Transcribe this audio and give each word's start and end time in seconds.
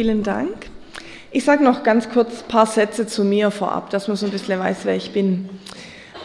vielen 0.00 0.22
Dank. 0.22 0.70
Ich 1.30 1.44
sage 1.44 1.62
noch 1.62 1.82
ganz 1.82 2.08
kurz 2.08 2.40
ein 2.40 2.48
paar 2.48 2.64
Sätze 2.64 3.06
zu 3.06 3.22
mir 3.22 3.50
vorab, 3.50 3.90
dass 3.90 4.08
man 4.08 4.16
so 4.16 4.24
ein 4.24 4.32
bisschen 4.32 4.58
weiß, 4.58 4.78
wer 4.84 4.96
ich 4.96 5.12
bin. 5.12 5.50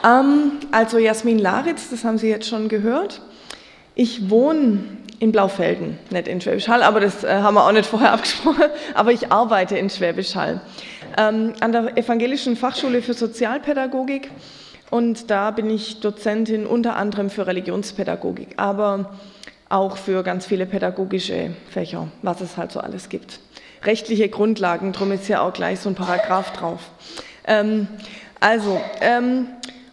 Ähm, 0.01 0.53
also 0.71 0.97
Jasmin 0.97 1.39
Laritz, 1.39 1.89
das 1.89 2.05
haben 2.05 2.17
Sie 2.17 2.29
jetzt 2.29 2.47
schon 2.47 2.69
gehört. 2.69 3.21
Ich 3.93 4.29
wohne 4.29 4.85
in 5.19 5.33
Blaufelden, 5.33 5.99
nicht 6.09 6.29
in 6.29 6.39
Schwäbisch 6.39 6.69
Hall, 6.69 6.83
aber 6.83 7.01
das 7.01 7.25
äh, 7.25 7.41
haben 7.41 7.55
wir 7.55 7.67
auch 7.67 7.71
nicht 7.73 7.85
vorher 7.85 8.13
abgesprochen, 8.13 8.63
aber 8.93 9.11
ich 9.11 9.29
arbeite 9.29 9.77
in 9.77 9.89
Schwäbisch 9.89 10.35
Hall 10.35 10.61
ähm, 11.17 11.51
an 11.59 11.73
der 11.73 11.97
Evangelischen 11.97 12.55
Fachschule 12.55 13.01
für 13.01 13.13
Sozialpädagogik 13.13 14.31
und 14.89 15.29
da 15.29 15.51
bin 15.51 15.69
ich 15.69 15.99
Dozentin 15.99 16.65
unter 16.65 16.95
anderem 16.95 17.29
für 17.29 17.45
Religionspädagogik, 17.45 18.53
aber 18.55 19.11
auch 19.69 19.97
für 19.97 20.23
ganz 20.23 20.45
viele 20.45 20.65
pädagogische 20.65 21.51
Fächer, 21.69 22.07
was 22.21 22.41
es 22.41 22.57
halt 22.57 22.71
so 22.71 22.79
alles 22.79 23.09
gibt. 23.09 23.39
Rechtliche 23.85 24.29
Grundlagen, 24.29 24.93
darum 24.93 25.11
ist 25.11 25.27
ja 25.27 25.41
auch 25.41 25.53
gleich 25.53 25.79
so 25.79 25.89
ein 25.89 25.95
Paragraph 25.95 26.53
drauf. 26.53 26.79
Ähm, 27.45 27.87
also, 28.39 28.81
ähm, 29.01 29.47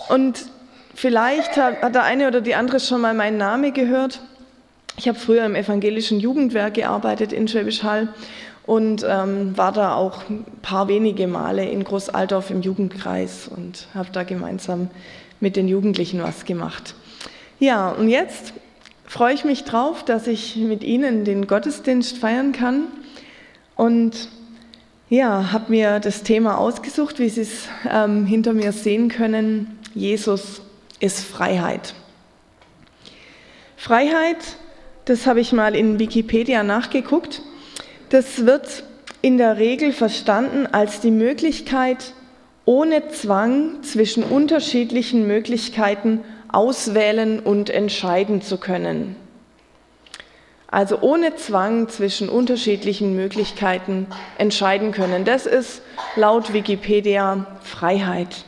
und 0.08 0.46
vielleicht 0.94 1.56
hat, 1.56 1.82
hat 1.82 1.94
der 1.94 2.04
eine 2.04 2.28
oder 2.28 2.40
die 2.40 2.54
andere 2.54 2.80
schon 2.80 3.00
mal 3.00 3.14
meinen 3.14 3.36
Namen 3.36 3.72
gehört. 3.72 4.20
Ich 4.96 5.08
habe 5.08 5.18
früher 5.18 5.44
im 5.44 5.54
evangelischen 5.54 6.20
Jugendwerk 6.20 6.74
gearbeitet 6.74 7.32
in 7.32 7.48
Schwäbisch 7.48 7.82
Hall 7.82 8.08
und 8.66 9.04
ähm, 9.08 9.56
war 9.56 9.72
da 9.72 9.94
auch 9.94 10.28
ein 10.28 10.44
paar 10.62 10.88
wenige 10.88 11.26
Male 11.26 11.68
in 11.68 11.84
Großaltorf 11.84 12.50
im 12.50 12.62
Jugendkreis 12.62 13.48
und 13.48 13.88
habe 13.94 14.08
da 14.12 14.22
gemeinsam 14.22 14.88
mit 15.40 15.56
den 15.56 15.68
Jugendlichen 15.68 16.22
was 16.22 16.44
gemacht. 16.44 16.94
Ja, 17.58 17.90
und 17.90 18.08
jetzt 18.08 18.52
freue 19.06 19.34
ich 19.34 19.44
mich 19.44 19.64
drauf, 19.64 20.04
dass 20.04 20.26
ich 20.26 20.56
mit 20.56 20.84
Ihnen 20.84 21.24
den 21.24 21.46
Gottesdienst 21.46 22.18
feiern 22.18 22.52
kann 22.52 22.84
und 23.82 24.28
ja, 25.08 25.50
habe 25.50 25.72
mir 25.72 25.98
das 25.98 26.22
Thema 26.22 26.56
ausgesucht, 26.56 27.18
wie 27.18 27.28
Sie 27.28 27.40
es 27.40 27.66
ähm, 27.90 28.26
hinter 28.26 28.52
mir 28.52 28.70
sehen 28.70 29.08
können. 29.08 29.76
Jesus 29.92 30.62
ist 31.00 31.24
Freiheit. 31.24 31.92
Freiheit, 33.76 34.36
das 35.06 35.26
habe 35.26 35.40
ich 35.40 35.52
mal 35.52 35.74
in 35.74 35.98
Wikipedia 35.98 36.62
nachgeguckt. 36.62 37.42
Das 38.08 38.46
wird 38.46 38.84
in 39.20 39.36
der 39.36 39.56
Regel 39.56 39.92
verstanden 39.92 40.68
als 40.70 41.00
die 41.00 41.10
Möglichkeit, 41.10 42.12
ohne 42.64 43.08
Zwang 43.08 43.82
zwischen 43.82 44.22
unterschiedlichen 44.22 45.26
Möglichkeiten 45.26 46.20
auswählen 46.52 47.40
und 47.40 47.68
entscheiden 47.68 48.42
zu 48.42 48.58
können. 48.58 49.16
Also 50.72 51.00
ohne 51.02 51.36
Zwang 51.36 51.90
zwischen 51.90 52.30
unterschiedlichen 52.30 53.14
Möglichkeiten 53.14 54.06
entscheiden 54.38 54.90
können. 54.90 55.26
Das 55.26 55.44
ist 55.44 55.82
laut 56.16 56.54
Wikipedia 56.54 57.46
Freiheit. 57.60 58.46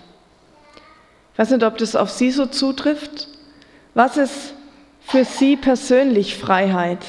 Ich 1.34 1.39
weiß 1.39 1.50
nicht, 1.50 1.62
ob 1.62 1.77
das 1.77 1.95
auf 1.95 2.08
Sie 2.08 2.30
so 2.30 2.47
zutrifft. 2.47 3.28
Was 3.92 4.17
ist 4.17 4.55
für 5.00 5.27
Sie 5.27 5.56
persönlich 5.56 6.39
Freiheit? 6.39 7.00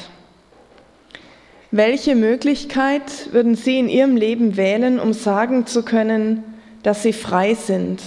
Welche 1.71 2.15
Möglichkeit 2.15 3.31
würden 3.31 3.55
Sie 3.55 3.79
in 3.79 3.87
Ihrem 3.87 4.17
Leben 4.17 4.57
wählen, 4.57 4.99
um 4.99 5.13
sagen 5.13 5.65
zu 5.65 5.83
können, 5.83 6.43
dass 6.83 7.03
Sie 7.03 7.13
frei 7.13 7.53
sind? 7.53 8.01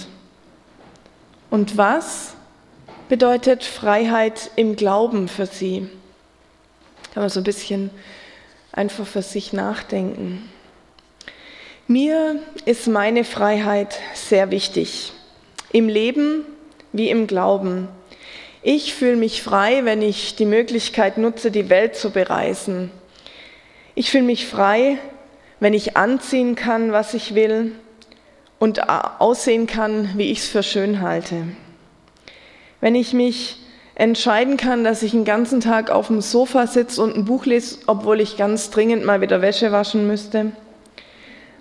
Und 1.49 1.75
was 1.75 2.35
bedeutet 3.07 3.63
Freiheit 3.63 4.51
im 4.55 4.75
Glauben 4.75 5.27
für 5.27 5.47
Sie? 5.47 5.89
Kann 7.13 7.23
man 7.23 7.29
so 7.29 7.39
ein 7.39 7.43
bisschen 7.43 7.89
einfach 8.71 9.05
für 9.05 9.21
sich 9.21 9.53
nachdenken. 9.53 10.49
Mir 11.87 12.41
ist 12.65 12.87
meine 12.87 13.23
Freiheit 13.23 13.99
sehr 14.13 14.51
wichtig, 14.51 15.11
im 15.71 15.89
Leben 15.89 16.45
wie 16.93 17.09
im 17.09 17.27
Glauben. 17.27 17.87
Ich 18.61 18.93
fühle 18.93 19.15
mich 19.15 19.41
frei, 19.41 19.85
wenn 19.85 20.01
ich 20.01 20.35
die 20.35 20.45
Möglichkeit 20.45 21.17
nutze, 21.17 21.49
die 21.49 21.69
Welt 21.69 21.95
zu 21.95 22.11
bereisen 22.11 22.91
ich 23.99 24.11
fühle 24.11 24.23
mich 24.23 24.47
frei, 24.47 24.97
wenn 25.59 25.73
ich 25.73 25.97
anziehen 25.97 26.55
kann, 26.55 26.93
was 26.93 27.13
ich 27.13 27.35
will 27.35 27.73
und 28.57 28.89
aussehen 28.89 29.67
kann, 29.67 30.11
wie 30.15 30.31
ich 30.31 30.39
es 30.39 30.47
für 30.47 30.63
schön 30.63 31.01
halte. 31.01 31.43
Wenn 32.79 32.95
ich 32.95 33.11
mich 33.11 33.57
entscheiden 33.99 34.55
kann, 34.55 34.85
dass 34.85 35.03
ich 35.03 35.11
den 35.11 35.25
ganzen 35.25 35.59
Tag 35.59 35.91
auf 35.91 36.07
dem 36.07 36.21
Sofa 36.21 36.67
sitze 36.67 37.03
und 37.03 37.17
ein 37.17 37.25
Buch 37.25 37.45
lese, 37.45 37.79
obwohl 37.85 38.21
ich 38.21 38.37
ganz 38.37 38.69
dringend 38.69 39.03
mal 39.03 39.19
wieder 39.19 39.41
Wäsche 39.41 39.73
waschen 39.73 40.07
müsste. 40.07 40.53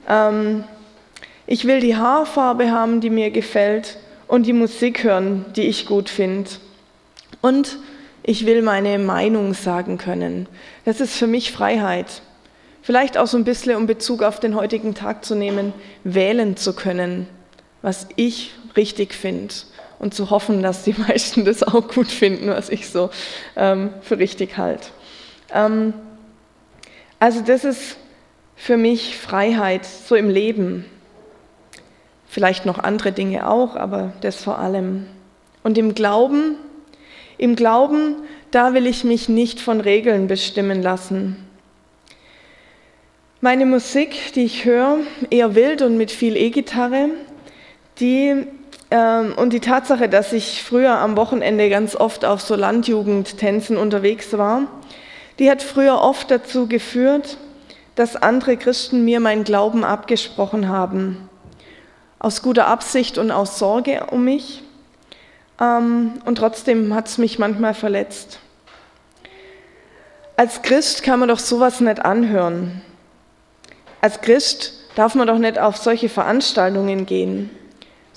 Ähm, 0.09 0.63
ich 1.49 1.65
will 1.65 1.81
die 1.81 1.97
Haarfarbe 1.97 2.71
haben, 2.71 3.01
die 3.01 3.11
mir 3.11 3.33
gefällt 3.33 3.99
und 4.29 4.47
die 4.47 4.53
Musik 4.53 5.03
hören, 5.03 5.47
die 5.57 5.63
ich 5.63 5.85
gut 5.85 6.09
finde. 6.09 6.49
Und 7.41 7.79
ich 8.23 8.47
will 8.47 8.63
meine 8.63 9.01
Meinung 9.01 9.53
sagen 9.53 9.99
können. 9.99 10.47
Das 10.85 11.01
ist 11.01 11.17
für 11.17 11.27
mich 11.27 11.51
Freiheit. 11.51 12.23
Vielleicht 12.83 13.19
auch 13.19 13.27
so 13.27 13.37
ein 13.37 13.45
bisschen, 13.45 13.75
um 13.75 13.89
Bezug 13.89 14.23
auf 14.23 14.39
den 14.39 14.55
heutigen 14.55 14.95
Tag 14.95 15.25
zu 15.25 15.35
nehmen, 15.35 15.73
wählen 16.05 16.57
zu 16.57 16.73
können, 16.73 17.27
was 17.83 18.07
ich 18.15 18.53
richtig 18.77 19.13
finde 19.13 19.55
und 19.99 20.15
zu 20.15 20.31
hoffen, 20.31 20.63
dass 20.63 20.85
die 20.85 20.95
meisten 21.09 21.45
das 21.45 21.63
auch 21.63 21.89
gut 21.89 22.09
finden, 22.09 22.49
was 22.49 22.69
ich 22.69 22.89
so 22.89 23.11
ähm, 23.57 23.91
für 24.03 24.19
richtig 24.19 24.57
halte. 24.57 24.89
Ähm, 25.53 25.95
also 27.19 27.41
das 27.41 27.65
ist 27.65 27.97
für 28.57 28.77
mich 28.77 29.17
Freiheit, 29.17 29.85
so 29.85 30.15
im 30.15 30.29
Leben. 30.29 30.85
Vielleicht 32.29 32.67
noch 32.67 32.79
andere 32.79 33.13
Dinge 33.13 33.49
auch, 33.49 33.77
aber 33.77 34.13
das 34.21 34.43
vor 34.43 34.59
allem. 34.59 35.07
Und 35.63 35.79
im 35.79 35.95
Glauben, 35.95 36.57
im 37.39 37.57
Glauben, 37.57 38.17
da 38.51 38.75
will 38.75 38.87
ich 38.87 39.05
mich 39.05 39.29
nicht 39.29 39.61
von 39.61 39.81
Regeln 39.81 40.27
bestimmen 40.27 40.83
lassen. 40.83 41.37
Meine 43.41 43.67
Musik, 43.67 44.33
die 44.35 44.45
ich 44.45 44.65
höre, 44.65 44.99
eher 45.31 45.55
wild 45.55 45.83
und 45.83 45.97
mit 45.97 46.11
viel 46.11 46.37
E-Gitarre, 46.37 47.11
die 48.01 48.47
und 48.91 49.53
die 49.53 49.61
Tatsache, 49.61 50.09
dass 50.09 50.33
ich 50.33 50.63
früher 50.63 50.99
am 50.99 51.17
Wochenende 51.17 51.69
ganz 51.69 51.95
oft 51.95 52.25
auf 52.25 52.41
so 52.41 52.55
Landjugendtänzen 52.55 53.77
unterwegs 53.77 54.37
war, 54.39 54.63
die 55.39 55.51
hat 55.51 55.63
früher 55.63 56.01
oft 56.01 56.31
dazu 56.31 56.67
geführt, 56.67 57.37
dass 57.95 58.17
andere 58.17 58.57
Christen 58.57 59.05
mir 59.05 59.21
meinen 59.21 59.45
Glauben 59.45 59.85
abgesprochen 59.85 60.69
haben. 60.69 61.29
Aus 62.19 62.43
guter 62.43 62.67
Absicht 62.67 63.19
und 63.19 63.31
aus 63.31 63.59
Sorge 63.59 64.07
um 64.11 64.25
mich. 64.25 64.63
Ähm, 65.61 66.15
und 66.25 66.37
trotzdem 66.37 66.95
hat 66.95 67.09
es 67.09 67.19
mich 67.19 67.39
manchmal 67.39 67.75
verletzt. 67.75 68.39
Als 70.37 70.63
Christ 70.63 71.03
kann 71.03 71.19
man 71.19 71.29
doch 71.29 71.41
sowas 71.41 71.81
nicht 71.81 72.05
anhören. 72.05 72.83
Als 74.01 74.21
Christ 74.21 74.75
darf 74.95 75.15
man 75.17 75.27
doch 75.27 75.39
nicht 75.39 75.59
auf 75.59 75.77
solche 75.77 76.09
Veranstaltungen 76.09 77.07
gehen. 77.07 77.51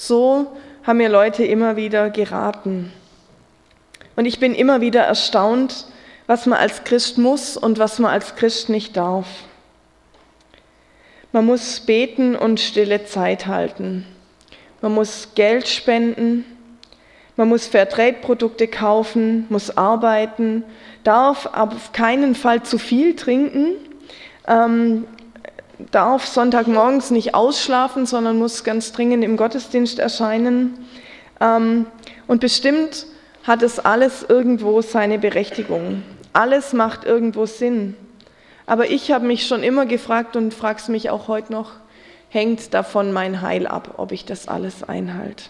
So 0.04 0.58
haben 0.82 0.98
mir 0.98 1.10
Leute 1.10 1.46
immer 1.46 1.76
wieder 1.76 2.10
geraten. 2.10 2.92
Und 4.16 4.26
ich 4.26 4.40
bin 4.40 4.56
immer 4.56 4.82
wieder 4.82 5.02
erstaunt, 5.02 5.86
was 6.26 6.48
man 6.48 6.58
als 6.58 6.84
Christ 6.86 7.20
muss 7.20 7.56
und 7.56 7.78
was 7.78 8.00
man 8.00 8.10
als 8.10 8.36
Christ 8.36 8.70
nicht 8.70 8.98
darf. 8.98 9.28
Man 11.32 11.46
muss 11.46 11.82
beten 11.82 12.36
und 12.36 12.60
stille 12.60 13.06
Zeit 13.06 13.46
halten. 13.46 14.08
Man 14.82 14.96
muss 14.96 15.36
Geld 15.36 15.68
spenden. 15.68 16.46
Man 17.36 17.48
muss 17.48 17.68
Fairtrade-Produkte 17.68 18.68
kaufen, 18.68 19.46
muss 19.50 19.78
arbeiten, 19.78 20.64
darf 21.04 21.46
auf 21.46 21.92
keinen 21.92 22.34
Fall 22.34 22.64
zu 22.64 22.80
viel 22.80 23.16
trinken, 23.16 23.76
ähm, 24.48 25.06
darf 25.92 26.26
Sonntagmorgens 26.26 27.12
nicht 27.12 27.34
ausschlafen, 27.34 28.06
sondern 28.06 28.38
muss 28.38 28.64
ganz 28.64 28.92
dringend 28.92 29.24
im 29.24 29.38
Gottesdienst 29.38 30.00
erscheinen. 30.00 30.86
Ähm, 31.40 31.86
und 32.28 32.42
bestimmt 32.42 33.08
hat 33.44 33.64
es 33.64 33.80
alles 33.80 34.24
irgendwo 34.28 34.82
seine 34.82 35.18
Berechtigung. 35.18 36.04
Alles 36.34 36.74
macht 36.74 37.06
irgendwo 37.06 37.46
Sinn. 37.46 37.96
Aber 38.66 38.90
ich 38.90 39.12
habe 39.12 39.26
mich 39.26 39.48
schon 39.48 39.64
immer 39.64 39.86
gefragt 39.86 40.36
und 40.36 40.54
frage 40.54 40.80
es 40.80 40.88
mich 40.88 41.10
auch 41.10 41.28
heute 41.28 41.52
noch, 41.52 41.72
hängt 42.30 42.74
davon 42.74 43.12
mein 43.12 43.42
Heil 43.42 43.68
ab, 43.68 43.96
ob 43.98 44.12
ich 44.12 44.26
das 44.26 44.48
alles 44.48 44.84
einhalte. 44.84 45.44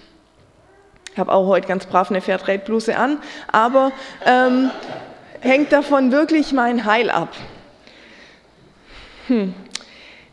Ich 1.13 1.19
habe 1.19 1.31
auch 1.31 1.47
heute 1.47 1.67
ganz 1.67 1.85
brav 1.85 2.09
eine 2.09 2.21
Fairtrade-Bluse 2.21 2.97
an, 2.97 3.19
aber 3.51 3.91
ähm, 4.25 4.71
hängt 5.41 5.71
davon 5.71 6.11
wirklich 6.11 6.53
mein 6.53 6.85
Heil 6.85 7.09
ab? 7.09 7.35
Hm. 9.27 9.53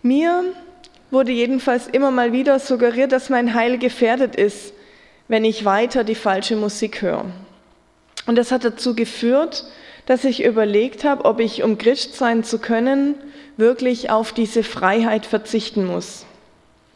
Mir 0.09 0.43
wurde 1.11 1.33
jedenfalls 1.33 1.87
immer 1.87 2.11
mal 2.11 2.33
wieder 2.33 2.59
suggeriert, 2.61 3.13
dass 3.13 3.29
mein 3.29 3.53
Heil 3.53 3.77
gefährdet 3.77 4.37
ist, 4.37 4.73
wenn 5.29 5.45
ich 5.45 5.67
weiter 5.67 6.03
die 6.03 6.15
falsche 6.15 6.57
Musik 6.57 7.03
höre. 7.03 7.27
Und 8.27 8.37
das 8.37 8.51
hat 8.51 8.65
dazu 8.65 8.97
geführt, 8.97 9.67
dass 10.07 10.25
ich 10.25 10.43
überlegt 10.43 11.05
habe, 11.05 11.27
ob 11.27 11.41
ich, 11.41 11.63
um 11.63 11.77
Christ 11.77 12.15
sein 12.15 12.43
zu 12.43 12.59
können, 12.59 13.17
wirklich 13.59 14.09
auf 14.09 14.33
diese 14.33 14.63
Freiheit 14.63 15.27
verzichten 15.27 15.85
muss. 15.85 16.25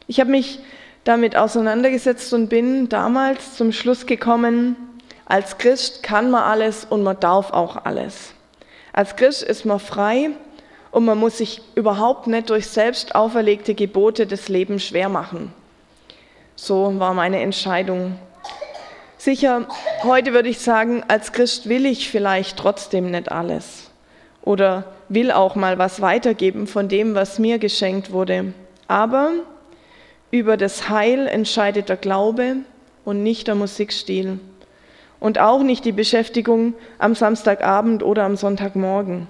Ich 0.06 0.18
habe 0.18 0.30
mich 0.30 0.60
damit 1.04 1.36
auseinandergesetzt 1.36 2.32
und 2.32 2.48
bin 2.48 2.88
damals 2.88 3.56
zum 3.56 3.72
Schluss 3.72 4.06
gekommen, 4.06 4.74
als 5.26 5.58
Christ 5.58 6.02
kann 6.02 6.30
man 6.30 6.44
alles 6.44 6.86
und 6.88 7.02
man 7.02 7.20
darf 7.20 7.52
auch 7.52 7.84
alles. 7.84 8.32
Als 8.94 9.16
Christ 9.16 9.42
ist 9.42 9.66
man 9.66 9.80
frei 9.80 10.30
und 10.92 11.06
man 11.06 11.18
muss 11.18 11.38
sich 11.38 11.60
überhaupt 11.74 12.28
nicht 12.28 12.50
durch 12.50 12.68
selbst 12.68 13.14
auferlegte 13.14 13.74
Gebote 13.74 14.26
des 14.26 14.48
Lebens 14.48 14.84
schwer 14.84 15.08
machen. 15.08 15.52
So 16.54 17.00
war 17.00 17.14
meine 17.14 17.40
Entscheidung. 17.40 18.18
Sicher, 19.16 19.66
heute 20.04 20.32
würde 20.32 20.50
ich 20.50 20.58
sagen, 20.58 21.02
als 21.08 21.32
Christ 21.32 21.68
will 21.68 21.86
ich 21.86 22.10
vielleicht 22.10 22.58
trotzdem 22.58 23.10
nicht 23.10 23.32
alles 23.32 23.90
oder 24.42 24.84
will 25.08 25.30
auch 25.30 25.54
mal 25.54 25.78
was 25.78 26.00
weitergeben 26.00 26.66
von 26.66 26.88
dem, 26.88 27.14
was 27.14 27.38
mir 27.38 27.58
geschenkt 27.58 28.12
wurde. 28.12 28.52
Aber 28.86 29.30
über 30.30 30.56
das 30.56 30.88
Heil 30.88 31.26
entscheidet 31.26 31.88
der 31.88 31.96
Glaube 31.96 32.56
und 33.04 33.22
nicht 33.22 33.46
der 33.46 33.54
Musikstil 33.54 34.40
und 35.20 35.38
auch 35.38 35.62
nicht 35.62 35.84
die 35.84 35.92
Beschäftigung 35.92 36.74
am 36.98 37.14
Samstagabend 37.14 38.02
oder 38.02 38.24
am 38.24 38.36
Sonntagmorgen. 38.36 39.28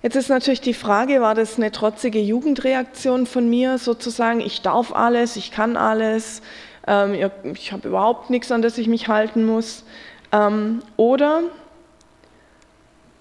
Jetzt 0.00 0.14
ist 0.14 0.28
natürlich 0.28 0.60
die 0.60 0.74
Frage, 0.74 1.20
war 1.20 1.34
das 1.34 1.56
eine 1.56 1.72
trotzige 1.72 2.20
Jugendreaktion 2.20 3.26
von 3.26 3.50
mir, 3.50 3.78
sozusagen, 3.78 4.40
ich 4.40 4.62
darf 4.62 4.92
alles, 4.92 5.34
ich 5.34 5.50
kann 5.50 5.76
alles, 5.76 6.40
ähm, 6.86 7.14
ich 7.54 7.72
habe 7.72 7.88
überhaupt 7.88 8.30
nichts, 8.30 8.52
an 8.52 8.62
das 8.62 8.78
ich 8.78 8.86
mich 8.86 9.08
halten 9.08 9.44
muss. 9.44 9.84
Ähm, 10.30 10.82
oder, 10.96 11.42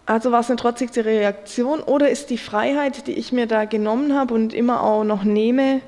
also 0.06 0.32
war 0.32 0.42
es 0.42 0.50
eine 0.50 0.58
trotzige 0.58 1.04
Reaktion, 1.04 1.82
oder 1.82 2.10
ist 2.10 2.30
die 2.30 2.38
Freiheit, 2.38 3.08
die 3.08 3.14
ich 3.14 3.32
mir 3.32 3.48
da 3.48 3.66
genommen 3.66 4.14
habe 4.14 4.36
und 4.36 4.54
immer 4.54 4.84
auch 4.84 5.04
noch 5.04 5.24
nehme, 5.24 5.82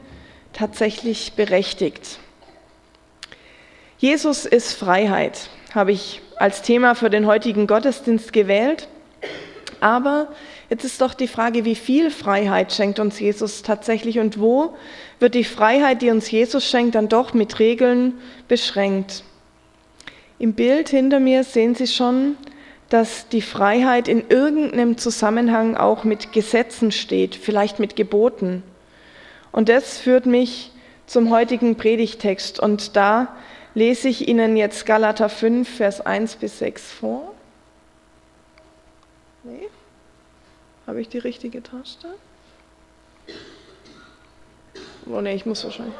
tatsächlich 0.54 1.34
berechtigt? 1.34 2.18
Jesus 4.00 4.48
ist 4.48 4.74
Freiheit, 4.74 5.50
habe 5.76 5.92
ich 5.92 6.24
als 6.38 6.64
Thema 6.64 6.96
für 6.96 7.12
den 7.12 7.28
heutigen 7.28 7.68
Gottesdienst 7.68 8.34
gewählt. 8.34 8.88
Aber 9.82 10.30
jetzt 10.70 10.84
ist 10.84 11.02
doch 11.02 11.14
die 11.14 11.28
Frage, 11.28 11.66
wie 11.66 11.76
viel 11.76 12.12
Freiheit 12.12 12.74
schenkt 12.74 13.00
uns 13.00 13.20
Jesus 13.20 13.64
tatsächlich 13.64 14.20
und 14.20 14.40
wo 14.40 14.76
wird 15.20 15.36
die 15.36 15.44
Freiheit, 15.44 16.02
die 16.02 16.10
uns 16.10 16.30
Jesus 16.30 16.66
schenkt, 16.66 16.96
dann 16.96 17.10
doch 17.10 17.34
mit 17.34 17.60
Regeln 17.60 18.20
beschränkt. 18.48 19.24
Im 20.38 20.54
Bild 20.54 20.90
hinter 20.90 21.20
mir 21.20 21.44
sehen 21.44 21.76
Sie 21.76 21.88
schon, 21.88 22.38
dass 22.90 23.28
die 23.30 23.42
Freiheit 23.42 24.08
in 24.08 24.30
irgendeinem 24.30 24.98
Zusammenhang 24.98 25.76
auch 25.76 26.04
mit 26.04 26.34
Gesetzen 26.34 26.92
steht, 26.92 27.36
vielleicht 27.36 27.80
mit 27.80 27.96
Geboten. 27.96 28.64
Und 29.52 29.70
das 29.70 29.98
führt 29.98 30.26
mich 30.26 30.72
zum 31.06 31.30
heutigen 31.30 31.76
Predigtext. 31.76 32.60
Und 32.60 32.96
da 32.96 33.36
lese 33.74 34.10
ich 34.10 34.28
Ihnen 34.28 34.58
jetzt 34.58 34.86
Galater 34.86 35.30
5, 35.30 35.68
Vers 35.68 36.02
1 36.02 36.38
bis 36.38 36.60
6 36.60 36.92
vor. 36.92 37.34
Nee? 39.44 39.68
Habe 40.90 41.02
ich 41.02 41.10
die 41.10 41.20
richtige 41.20 41.62
Taste? 41.62 42.08
Oh 45.06 45.22
nee, 45.22 45.36
ich 45.36 45.46
muss 45.46 45.64
wahrscheinlich. 45.64 45.94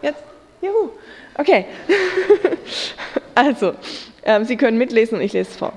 Jetzt? 0.00 0.22
Juhu. 0.62 0.92
Okay. 1.34 1.66
also, 3.34 3.74
ähm, 4.22 4.46
Sie 4.46 4.56
können 4.56 4.78
mitlesen 4.78 5.18
und 5.18 5.20
ich 5.20 5.34
lese 5.34 5.50
es 5.50 5.56
vor. 5.58 5.74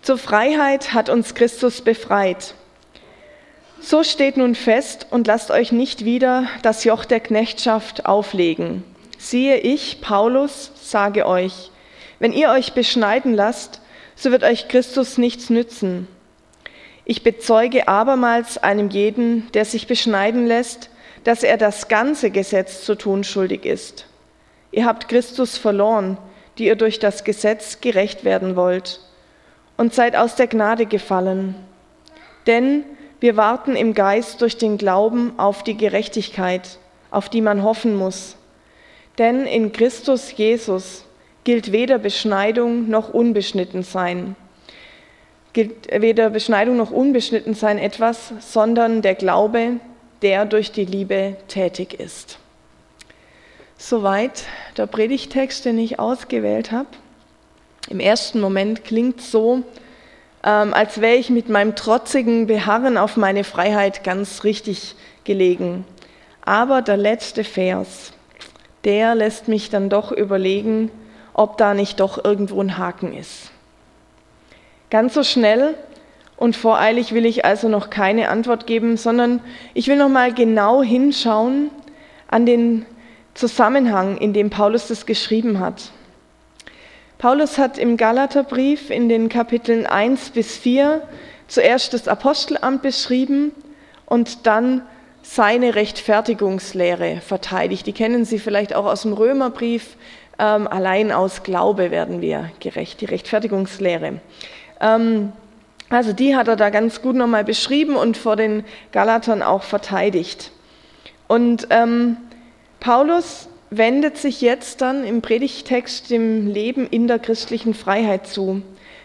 Zur 0.00 0.16
Freiheit 0.16 0.94
hat 0.94 1.10
uns 1.10 1.34
Christus 1.34 1.82
befreit. 1.82 2.54
So 3.78 4.04
steht 4.04 4.38
nun 4.38 4.54
fest 4.54 5.06
und 5.10 5.26
lasst 5.26 5.50
euch 5.50 5.70
nicht 5.70 6.06
wieder 6.06 6.46
das 6.62 6.84
Joch 6.84 7.04
der 7.04 7.20
Knechtschaft 7.20 8.06
auflegen. 8.06 8.84
Siehe 9.18 9.58
ich, 9.58 10.00
Paulus, 10.00 10.72
sage 10.76 11.26
euch, 11.26 11.70
wenn 12.20 12.32
ihr 12.32 12.48
euch 12.48 12.72
beschneiden 12.72 13.34
lasst, 13.34 13.82
so 14.16 14.30
wird 14.30 14.44
euch 14.44 14.68
Christus 14.68 15.18
nichts 15.18 15.50
nützen. 15.50 16.08
Ich 17.04 17.22
bezeuge 17.22 17.88
abermals 17.88 18.58
einem 18.58 18.88
jeden, 18.90 19.50
der 19.52 19.64
sich 19.64 19.86
beschneiden 19.86 20.46
lässt, 20.46 20.90
dass 21.24 21.42
er 21.42 21.56
das 21.56 21.88
ganze 21.88 22.30
Gesetz 22.30 22.84
zu 22.84 22.94
tun 22.94 23.24
schuldig 23.24 23.64
ist. 23.64 24.06
Ihr 24.70 24.86
habt 24.86 25.08
Christus 25.08 25.56
verloren, 25.58 26.16
die 26.58 26.66
ihr 26.66 26.76
durch 26.76 26.98
das 26.98 27.24
Gesetz 27.24 27.80
gerecht 27.80 28.24
werden 28.24 28.56
wollt, 28.56 29.00
und 29.76 29.94
seid 29.94 30.16
aus 30.16 30.36
der 30.36 30.46
Gnade 30.46 30.86
gefallen. 30.86 31.54
Denn 32.46 32.84
wir 33.20 33.36
warten 33.36 33.76
im 33.76 33.94
Geist 33.94 34.40
durch 34.40 34.56
den 34.58 34.78
Glauben 34.78 35.32
auf 35.38 35.62
die 35.62 35.76
Gerechtigkeit, 35.76 36.78
auf 37.10 37.28
die 37.28 37.40
man 37.40 37.62
hoffen 37.62 37.96
muss. 37.96 38.36
Denn 39.18 39.46
in 39.46 39.72
Christus 39.72 40.36
Jesus 40.36 41.04
gilt 41.44 41.72
weder 41.72 41.98
Beschneidung 41.98 42.88
noch 42.88 43.12
Unbeschnittensein. 43.12 44.36
Gilt 45.52 45.88
weder 45.92 46.30
Beschneidung 46.30 46.76
noch 46.76 46.90
Unbeschnittensein 46.90 47.78
etwas, 47.78 48.32
sondern 48.40 49.02
der 49.02 49.14
Glaube, 49.14 49.80
der 50.22 50.46
durch 50.46 50.72
die 50.72 50.84
Liebe 50.84 51.36
tätig 51.48 51.98
ist. 52.00 52.38
Soweit 53.76 54.44
der 54.76 54.86
Predigtext, 54.86 55.64
den 55.64 55.78
ich 55.78 55.98
ausgewählt 55.98 56.72
habe. 56.72 56.88
Im 57.88 58.00
ersten 58.00 58.40
Moment 58.40 58.84
klingt 58.84 59.20
so, 59.20 59.62
ähm, 60.44 60.72
als 60.72 61.00
wäre 61.00 61.16
ich 61.16 61.30
mit 61.30 61.48
meinem 61.48 61.74
trotzigen 61.74 62.46
Beharren 62.46 62.96
auf 62.96 63.16
meine 63.16 63.44
Freiheit 63.44 64.04
ganz 64.04 64.44
richtig 64.44 64.94
gelegen. 65.24 65.84
Aber 66.44 66.82
der 66.82 66.96
letzte 66.96 67.44
Vers, 67.44 68.12
der 68.84 69.14
lässt 69.14 69.48
mich 69.48 69.70
dann 69.70 69.88
doch 69.88 70.10
überlegen, 70.12 70.90
ob 71.34 71.58
da 71.58 71.74
nicht 71.74 72.00
doch 72.00 72.24
irgendwo 72.24 72.60
ein 72.60 72.78
Haken 72.78 73.12
ist. 73.12 73.51
Ganz 74.92 75.14
so 75.14 75.22
schnell 75.22 75.74
und 76.36 76.54
voreilig 76.54 77.14
will 77.14 77.24
ich 77.24 77.46
also 77.46 77.70
noch 77.70 77.88
keine 77.88 78.28
Antwort 78.28 78.66
geben, 78.66 78.98
sondern 78.98 79.40
ich 79.72 79.88
will 79.88 79.96
noch 79.96 80.10
mal 80.10 80.34
genau 80.34 80.82
hinschauen 80.82 81.70
an 82.28 82.44
den 82.44 82.84
Zusammenhang, 83.32 84.18
in 84.18 84.34
dem 84.34 84.50
Paulus 84.50 84.88
das 84.88 85.06
geschrieben 85.06 85.60
hat. 85.60 85.92
Paulus 87.16 87.56
hat 87.56 87.78
im 87.78 87.96
Galaterbrief 87.96 88.90
in 88.90 89.08
den 89.08 89.30
Kapiteln 89.30 89.86
1 89.86 90.28
bis 90.32 90.58
4 90.58 91.00
zuerst 91.48 91.94
das 91.94 92.06
Apostelamt 92.06 92.82
beschrieben 92.82 93.52
und 94.04 94.46
dann 94.46 94.82
seine 95.22 95.74
Rechtfertigungslehre 95.74 97.22
verteidigt. 97.26 97.86
Die 97.86 97.94
kennen 97.94 98.26
Sie 98.26 98.38
vielleicht 98.38 98.74
auch 98.74 98.84
aus 98.84 99.02
dem 99.02 99.14
Römerbrief. 99.14 99.96
Ähm, 100.38 100.68
allein 100.68 101.12
aus 101.12 101.44
Glaube 101.44 101.90
werden 101.90 102.20
wir 102.20 102.50
gerecht, 102.60 103.00
die 103.00 103.06
Rechtfertigungslehre. 103.06 104.20
Ähm, 104.82 105.32
also 105.88 106.12
die 106.12 106.36
hat 106.36 106.48
er 106.48 106.56
da 106.56 106.70
ganz 106.70 107.02
gut 107.02 107.16
nochmal 107.16 107.44
beschrieben 107.44 107.96
und 107.96 108.16
vor 108.16 108.36
den 108.36 108.64
Galatern 108.92 109.42
auch 109.42 109.62
verteidigt. 109.62 110.50
Und 111.28 111.68
ähm, 111.70 112.16
Paulus 112.80 113.48
wendet 113.70 114.18
sich 114.18 114.40
jetzt 114.40 114.80
dann 114.80 115.04
im 115.04 115.22
Predigtext 115.22 116.10
dem 116.10 116.46
Leben 116.46 116.86
in 116.86 117.08
der 117.08 117.18
christlichen 117.18 117.74
Freiheit 117.74 118.26
zu. 118.26 118.62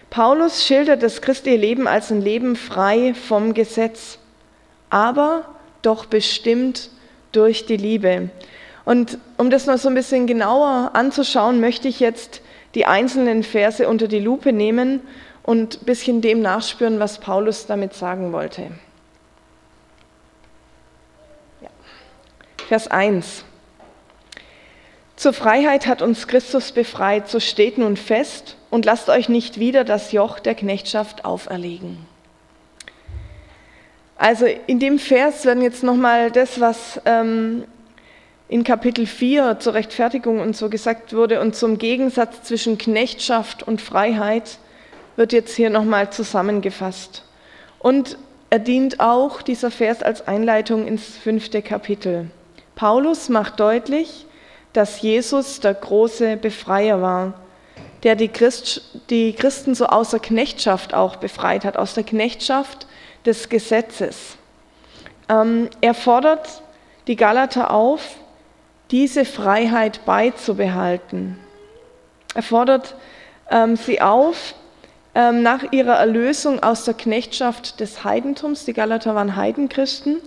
Paulus 0.10 0.66
schildert 0.66 1.04
das 1.04 1.22
christliche 1.22 1.58
Leben 1.58 1.88
als 1.88 2.12
ein 2.12 2.22
Leben 2.22 2.56
frei 2.56 3.14
vom 3.14 3.54
Gesetz, 3.54 4.18
aber 4.90 5.46
doch 5.82 6.06
bestimmt 6.06 6.90
durch 7.34 7.66
die 7.66 7.78
Liebe. 7.78 8.30
Und 8.86 9.18
um 9.38 9.50
das 9.50 9.66
noch 9.66 9.78
so 9.78 9.90
ein 9.90 9.96
bisschen 9.96 10.28
genauer 10.28 10.92
anzuschauen, 10.94 11.60
möchte 11.60 11.90
ich 11.90 12.00
jetzt 12.00 12.42
die 12.76 12.86
einzelnen 12.86 13.44
Verse 13.44 13.88
unter 13.88 14.08
die 14.08 14.20
Lupe 14.20 14.54
nehmen 14.54 15.02
und 15.48 15.82
ein 15.82 15.86
bisschen 15.86 16.20
dem 16.20 16.42
nachspüren, 16.42 17.00
was 17.00 17.20
Paulus 17.20 17.68
damit 17.68 17.94
sagen 17.94 18.34
wollte. 18.34 18.64
Ja. 21.62 21.70
Vers 22.68 22.90
1. 22.90 23.46
Zur 25.16 25.32
Freiheit 25.32 25.88
hat 25.88 26.02
uns 26.02 26.28
Christus 26.28 26.74
befreit, 26.74 27.30
so 27.30 27.40
steht 27.40 27.78
nun 27.78 27.96
fest 27.96 28.58
und 28.70 28.84
lasst 28.84 29.08
euch 29.08 29.30
nicht 29.30 29.58
wieder 29.58 29.86
das 29.86 30.12
Joch 30.12 30.40
der 30.40 30.54
Knechtschaft 30.54 31.24
auferlegen. 31.24 31.98
Also 34.18 34.48
in 34.48 34.80
dem 34.80 35.00
Vers 35.00 35.46
werden 35.46 35.64
jetzt 35.64 35.82
nochmal 35.82 36.30
das, 36.30 36.60
was 36.60 37.00
ähm, 37.06 37.64
in 38.50 38.66
Kapitel 38.66 39.06
4 39.06 39.60
zur 39.60 39.76
Rechtfertigung 39.76 40.42
und 40.42 40.58
so 40.58 40.70
gesagt 40.70 41.14
wurde 41.14 41.40
und 41.40 41.56
zum 41.56 41.78
Gegensatz 41.78 42.44
zwischen 42.44 42.78
Knechtschaft 42.78 43.64
und 43.64 43.80
Freiheit 43.82 44.60
wird 45.18 45.34
jetzt 45.34 45.56
hier 45.56 45.70
nochmal 45.70 46.10
zusammengefasst. 46.12 47.24
Und 47.80 48.18
er 48.50 48.60
dient 48.60 49.02
auch, 49.02 49.42
dieser 49.42 49.72
Vers, 49.72 50.02
als 50.02 50.26
Einleitung 50.26 50.88
ins 50.88 51.18
fünfte 51.18 51.62
Kapitel. 51.62 52.32
Paulus 52.76 53.28
macht 53.28 53.60
deutlich, 53.60 54.26
dass 54.72 55.02
Jesus 55.02 55.60
der 55.60 55.74
große 55.74 56.38
Befreier 56.38 57.02
war, 57.02 57.34
der 58.04 58.16
die, 58.16 58.30
Christ, 58.30 59.02
die 59.10 59.34
Christen 59.34 59.76
so 59.76 59.88
aus 59.88 60.12
der 60.12 60.20
Knechtschaft 60.20 60.94
auch 60.94 61.18
befreit 61.18 61.66
hat, 61.66 61.76
aus 61.76 61.96
der 61.96 62.04
Knechtschaft 62.04 62.88
des 63.26 63.50
Gesetzes. 63.50 64.38
Ähm, 65.30 65.70
er 65.82 65.94
fordert 65.94 66.62
die 67.08 67.16
Galater 67.16 67.72
auf, 67.72 68.02
diese 68.92 69.26
Freiheit 69.26 70.06
beizubehalten. 70.06 71.38
Er 72.34 72.44
fordert 72.44 72.96
ähm, 73.50 73.76
sie 73.76 74.00
auf, 74.00 74.54
nach 75.18 75.72
ihrer 75.72 75.96
Erlösung 75.96 76.62
aus 76.62 76.86
der 76.86 76.94
Knechtschaft 76.94 77.80
des 77.80 78.04
Heidentums, 78.04 78.66
die 78.66 78.74
Galater 78.74 79.16
waren 79.16 79.36
Heidenchristen, 79.36 80.18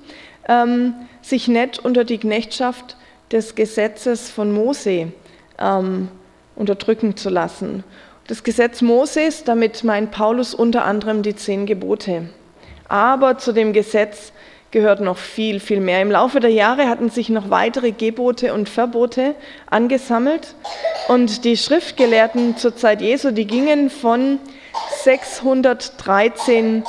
ähm, 0.48 0.94
sich 1.22 1.46
nicht 1.46 1.78
unter 1.78 2.02
die 2.02 2.18
Knechtschaft 2.18 2.96
des 3.30 3.54
Gesetzes 3.54 4.30
von 4.30 4.52
Mose 4.52 5.12
ähm, 5.60 6.08
unterdrücken 6.56 7.16
zu 7.16 7.30
lassen. 7.30 7.84
Das 8.26 8.42
Gesetz 8.42 8.82
Moses, 8.82 9.44
damit 9.44 9.84
meint 9.84 10.10
Paulus 10.10 10.54
unter 10.54 10.84
anderem 10.84 11.22
die 11.22 11.36
zehn 11.36 11.66
Gebote. 11.66 12.28
Aber 12.88 13.38
zu 13.38 13.52
dem 13.52 13.72
Gesetz 13.72 14.32
gehört 14.70 15.00
noch 15.00 15.18
viel, 15.18 15.60
viel 15.60 15.80
mehr. 15.80 16.00
Im 16.00 16.10
Laufe 16.10 16.40
der 16.40 16.50
Jahre 16.50 16.88
hatten 16.88 17.10
sich 17.10 17.28
noch 17.28 17.50
weitere 17.50 17.92
Gebote 17.92 18.54
und 18.54 18.68
Verbote 18.68 19.34
angesammelt 19.68 20.54
und 21.08 21.44
die 21.44 21.56
Schriftgelehrten 21.56 22.56
zur 22.56 22.76
Zeit 22.76 23.00
Jesu, 23.00 23.30
die 23.32 23.46
gingen 23.46 23.90
von 23.90 24.38
613 25.02 26.84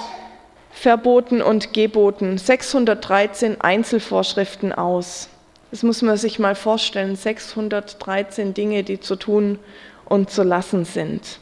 Verboten 0.72 1.42
und 1.42 1.74
Geboten, 1.74 2.38
613 2.38 3.62
Einzelvorschriften 3.62 4.74
aus. 4.74 5.30
Das 5.70 5.84
muss 5.84 6.02
man 6.02 6.18
sich 6.18 6.40
mal 6.40 6.56
vorstellen, 6.56 7.16
613 7.16 8.54
Dinge, 8.54 8.84
die 8.84 9.00
zu 9.00 9.16
tun 9.16 9.60
und 10.06 10.30
zu 10.30 10.44
lassen 10.44 10.86
sind. 10.86 11.41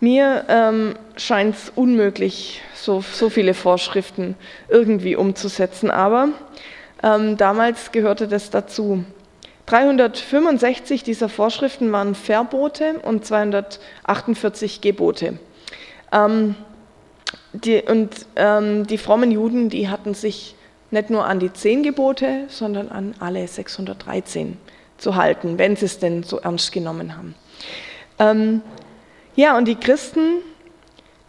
Mir 0.00 0.44
ähm, 0.48 0.94
scheint 1.16 1.56
es 1.56 1.72
unmöglich, 1.74 2.62
so, 2.74 3.00
so 3.00 3.30
viele 3.30 3.54
Vorschriften 3.54 4.36
irgendwie 4.68 5.16
umzusetzen, 5.16 5.90
aber 5.90 6.28
ähm, 7.02 7.36
damals 7.36 7.90
gehörte 7.90 8.28
das 8.28 8.50
dazu. 8.50 9.04
365 9.66 11.02
dieser 11.02 11.28
Vorschriften 11.28 11.92
waren 11.92 12.14
Verbote 12.14 13.00
und 13.02 13.26
248 13.26 14.80
Gebote. 14.80 15.38
Ähm, 16.12 16.54
die, 17.52 17.82
und 17.82 18.10
ähm, 18.36 18.86
die 18.86 18.98
frommen 18.98 19.30
Juden, 19.30 19.68
die 19.68 19.88
hatten 19.88 20.14
sich 20.14 20.54
nicht 20.90 21.10
nur 21.10 21.26
an 21.26 21.38
die 21.38 21.52
zehn 21.52 21.82
Gebote, 21.82 22.44
sondern 22.48 22.88
an 22.88 23.14
alle 23.18 23.46
613 23.46 24.56
zu 24.96 25.16
halten, 25.16 25.58
wenn 25.58 25.76
sie 25.76 25.86
es 25.86 25.98
denn 25.98 26.22
so 26.22 26.38
ernst 26.38 26.72
genommen 26.72 27.16
haben. 27.16 27.34
Ähm, 28.18 28.62
ja, 29.38 29.56
und 29.56 29.66
die 29.66 29.76
Christen, 29.76 30.42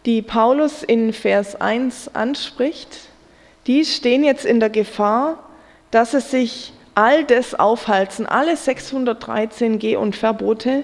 die 0.04 0.20
Paulus 0.20 0.82
in 0.82 1.12
Vers 1.12 1.60
1 1.60 2.12
anspricht, 2.12 3.02
die 3.68 3.84
stehen 3.84 4.24
jetzt 4.24 4.44
in 4.44 4.58
der 4.58 4.68
Gefahr, 4.68 5.38
dass 5.92 6.10
sie 6.10 6.20
sich 6.20 6.72
all 6.96 7.22
das 7.22 7.54
aufhalten, 7.54 8.26
alle 8.26 8.56
613 8.56 9.78
Geh- 9.78 9.94
und 9.94 10.16
Verbote, 10.16 10.82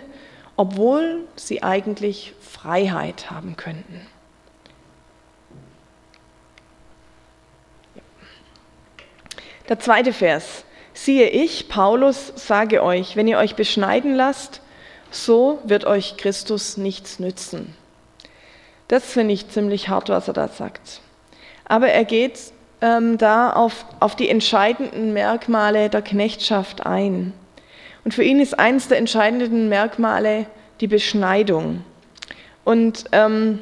obwohl 0.55 1.25
sie 1.35 1.65
eigentlich 1.65 2.33
Freiheit 2.41 3.29
haben 3.29 3.57
könnten. 3.57 4.07
Der 9.69 9.81
zweite 9.81 10.13
Vers. 10.13 10.65
Siehe 10.95 11.29
ich, 11.29 11.69
Paulus, 11.69 12.33
sage 12.37 12.85
euch, 12.85 13.17
wenn 13.17 13.27
ihr 13.27 13.39
euch 13.39 13.57
beschneiden 13.57 14.15
lasst, 14.15 14.61
so 15.25 15.59
wird 15.65 15.85
euch 15.85 16.17
Christus 16.17 16.77
nichts 16.77 17.19
nützen. 17.19 17.75
Das 18.89 19.05
finde 19.05 19.35
ich 19.35 19.49
ziemlich 19.49 19.89
hart, 19.89 20.09
was 20.09 20.29
er 20.29 20.35
da 20.35 20.49
sagt. 20.49 21.01
Aber 21.65 21.89
er 21.89 22.05
geht 22.05 22.39
ähm, 22.81 23.19
da 23.19 23.51
auf, 23.51 23.85
auf 24.01 24.15
die 24.15 24.29
entscheidenden 24.29 25.13
Merkmale 25.13 25.89
der 25.89 26.03
Knechtschaft 26.03 26.87
ein. 26.87 27.33
Und 28.05 28.15
für 28.15 28.23
ihn 28.23 28.39
ist 28.39 28.59
eines 28.59 28.89
der 28.89 28.99
entscheidenden 28.99 29.69
Merkmale 29.69 30.47
die 30.81 30.87
Beschneidung. 30.87 31.83
Und 32.65 33.05
ähm, 33.13 33.61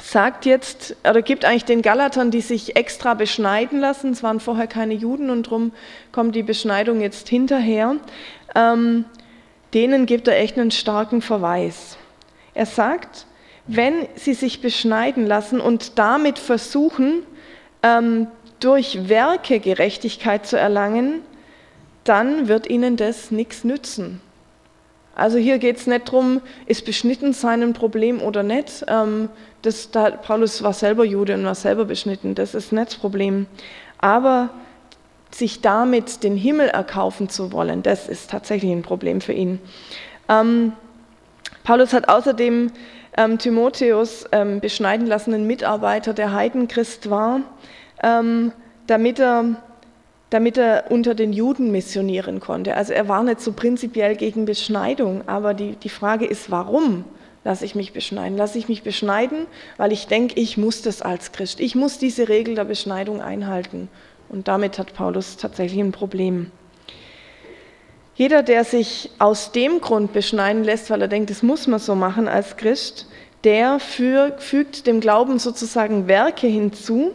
sagt 0.00 0.46
jetzt, 0.46 0.96
oder 1.08 1.22
gibt 1.22 1.44
eigentlich 1.44 1.64
den 1.64 1.82
Galatern, 1.82 2.30
die 2.30 2.40
sich 2.40 2.76
extra 2.76 3.14
beschneiden 3.14 3.80
lassen, 3.80 4.10
es 4.10 4.22
waren 4.22 4.40
vorher 4.40 4.66
keine 4.66 4.94
Juden 4.94 5.30
und 5.30 5.46
darum 5.46 5.72
kommt 6.12 6.36
die 6.36 6.42
Beschneidung 6.42 7.00
jetzt 7.00 7.28
hinterher, 7.28 7.96
ähm, 8.54 9.04
denen 9.74 10.06
gibt 10.06 10.28
er 10.28 10.38
echt 10.38 10.58
einen 10.58 10.70
starken 10.70 11.22
Verweis. 11.22 11.96
Er 12.54 12.66
sagt, 12.66 13.26
wenn 13.66 14.08
sie 14.16 14.34
sich 14.34 14.60
beschneiden 14.60 15.26
lassen 15.26 15.60
und 15.60 15.98
damit 15.98 16.38
versuchen, 16.38 17.22
ähm, 17.82 18.28
durch 18.60 19.08
Werke 19.08 19.60
Gerechtigkeit 19.60 20.46
zu 20.46 20.58
erlangen, 20.58 21.22
dann 22.04 22.48
wird 22.48 22.68
ihnen 22.68 22.96
das 22.96 23.30
nichts 23.30 23.64
nützen. 23.64 24.20
Also 25.14 25.36
hier 25.36 25.58
geht 25.58 25.76
es 25.76 25.86
nicht 25.86 26.08
darum, 26.08 26.40
ist 26.66 26.84
beschnitten 26.84 27.32
sein 27.32 27.62
ein 27.62 27.72
Problem 27.72 28.22
oder 28.22 28.42
nicht. 28.42 28.84
Ähm, 28.88 29.28
das, 29.62 29.90
da, 29.90 30.12
Paulus 30.12 30.62
war 30.62 30.72
selber 30.72 31.04
Jude 31.04 31.34
und 31.34 31.44
war 31.44 31.56
selber 31.56 31.84
beschnitten, 31.84 32.34
das 32.34 32.54
ist 32.54 32.72
nicht 32.72 32.86
das 32.86 32.96
Problem. 32.96 33.46
Aber 33.98 34.50
sich 35.30 35.60
damit 35.60 36.22
den 36.22 36.36
Himmel 36.36 36.68
erkaufen 36.68 37.28
zu 37.28 37.52
wollen, 37.52 37.82
das 37.82 38.08
ist 38.08 38.30
tatsächlich 38.30 38.72
ein 38.72 38.82
Problem 38.82 39.20
für 39.20 39.32
ihn. 39.32 39.60
Ähm, 40.28 40.72
Paulus 41.64 41.92
hat 41.92 42.08
außerdem 42.08 42.72
ähm, 43.16 43.38
Timotheus 43.38 44.24
ähm, 44.32 44.60
beschneiden 44.60 45.06
lassen, 45.06 45.34
ein 45.34 45.46
Mitarbeiter, 45.46 46.14
der 46.14 46.32
Heidenchrist 46.32 47.10
war, 47.10 47.40
ähm, 48.02 48.52
damit 48.86 49.18
er 49.18 49.56
damit 50.30 50.58
er 50.58 50.90
unter 50.90 51.14
den 51.14 51.32
Juden 51.32 51.70
missionieren 51.70 52.40
konnte. 52.40 52.76
Also 52.76 52.92
er 52.92 53.08
war 53.08 53.22
nicht 53.22 53.40
so 53.40 53.52
prinzipiell 53.52 54.14
gegen 54.14 54.44
Beschneidung, 54.44 55.26
aber 55.26 55.54
die, 55.54 55.76
die 55.76 55.88
Frage 55.88 56.26
ist, 56.26 56.50
warum 56.50 57.04
lasse 57.44 57.64
ich 57.64 57.74
mich 57.74 57.92
beschneiden? 57.92 58.36
Lasse 58.36 58.58
ich 58.58 58.68
mich 58.68 58.82
beschneiden, 58.82 59.46
weil 59.78 59.90
ich 59.92 60.06
denke, 60.06 60.38
ich 60.38 60.58
muss 60.58 60.82
das 60.82 61.00
als 61.00 61.32
Christ. 61.32 61.60
Ich 61.60 61.74
muss 61.74 61.98
diese 61.98 62.28
Regel 62.28 62.56
der 62.56 62.64
Beschneidung 62.64 63.22
einhalten. 63.22 63.88
Und 64.28 64.48
damit 64.48 64.78
hat 64.78 64.94
Paulus 64.94 65.36
tatsächlich 65.36 65.80
ein 65.80 65.92
Problem. 65.92 66.50
Jeder, 68.14 68.42
der 68.42 68.64
sich 68.64 69.10
aus 69.18 69.52
dem 69.52 69.80
Grund 69.80 70.12
beschneiden 70.12 70.64
lässt, 70.64 70.90
weil 70.90 71.02
er 71.02 71.08
denkt, 71.08 71.30
das 71.30 71.42
muss 71.42 71.66
man 71.66 71.78
so 71.78 71.94
machen 71.94 72.26
als 72.26 72.56
Christ, 72.56 73.06
der 73.44 73.78
für, 73.78 74.36
fügt 74.38 74.86
dem 74.86 75.00
Glauben 75.00 75.38
sozusagen 75.38 76.08
Werke 76.08 76.48
hinzu 76.48 77.12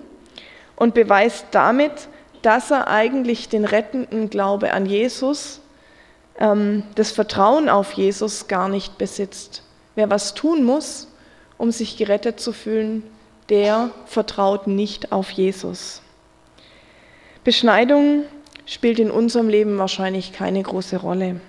und 0.76 0.94
beweist 0.94 1.48
damit, 1.52 2.08
dass 2.42 2.72
er 2.72 2.88
eigentlich 2.88 3.50
den 3.50 3.66
rettenden 3.66 4.30
Glaube 4.30 4.72
an 4.74 4.86
Jesus, 4.86 5.60
ähm, 6.40 6.84
das 6.96 7.12
Vertrauen 7.12 7.70
auf 7.70 7.94
Jesus 7.94 8.48
gar 8.48 8.70
nicht 8.70 8.98
besitzt. 8.98 9.64
Wer 9.96 10.10
was 10.10 10.34
tun 10.34 10.64
muss, 10.64 11.10
um 11.58 11.72
sich 11.72 11.98
gerettet 11.98 12.40
zu 12.40 12.54
fühlen, 12.54 13.04
der 13.50 13.92
vertraut 14.06 14.68
nicht 14.68 15.12
auf 15.12 15.30
Jesus. 15.32 16.03
Beschneidung 17.44 18.24
spielt 18.66 19.00
in 19.00 19.12
unserem 19.12 19.50
Leben 19.50 19.78
wahrscheinlich 19.78 20.32
keine 20.32 20.64
große 20.64 20.98
Rolle. 20.98 21.42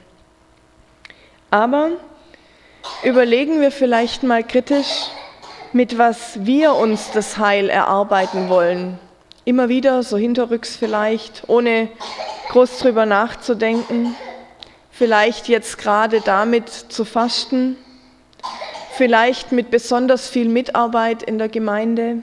Aber 1.50 1.90
überlegen 3.04 3.60
wir 3.60 3.70
vielleicht 3.70 4.24
mal 4.24 4.42
kritisch, 4.42 5.08
mit 5.72 5.96
was 5.96 6.44
wir 6.44 6.74
uns 6.74 7.12
das 7.12 7.38
Heil 7.38 7.68
erarbeiten 7.68 8.48
wollen. 8.48 8.98
Immer 9.44 9.68
wieder, 9.68 10.02
so 10.02 10.16
hinterrücks 10.16 10.76
vielleicht, 10.76 11.44
ohne 11.48 11.88
groß 12.48 12.78
drüber 12.78 13.06
nachzudenken, 13.06 14.16
vielleicht 14.90 15.48
jetzt 15.48 15.78
gerade 15.78 16.20
damit 16.20 16.68
zu 16.68 17.04
fasten, 17.04 17.76
vielleicht 18.96 19.52
mit 19.52 19.70
besonders 19.70 20.28
viel 20.28 20.48
Mitarbeit 20.48 21.22
in 21.22 21.38
der 21.38 21.48
Gemeinde, 21.48 22.22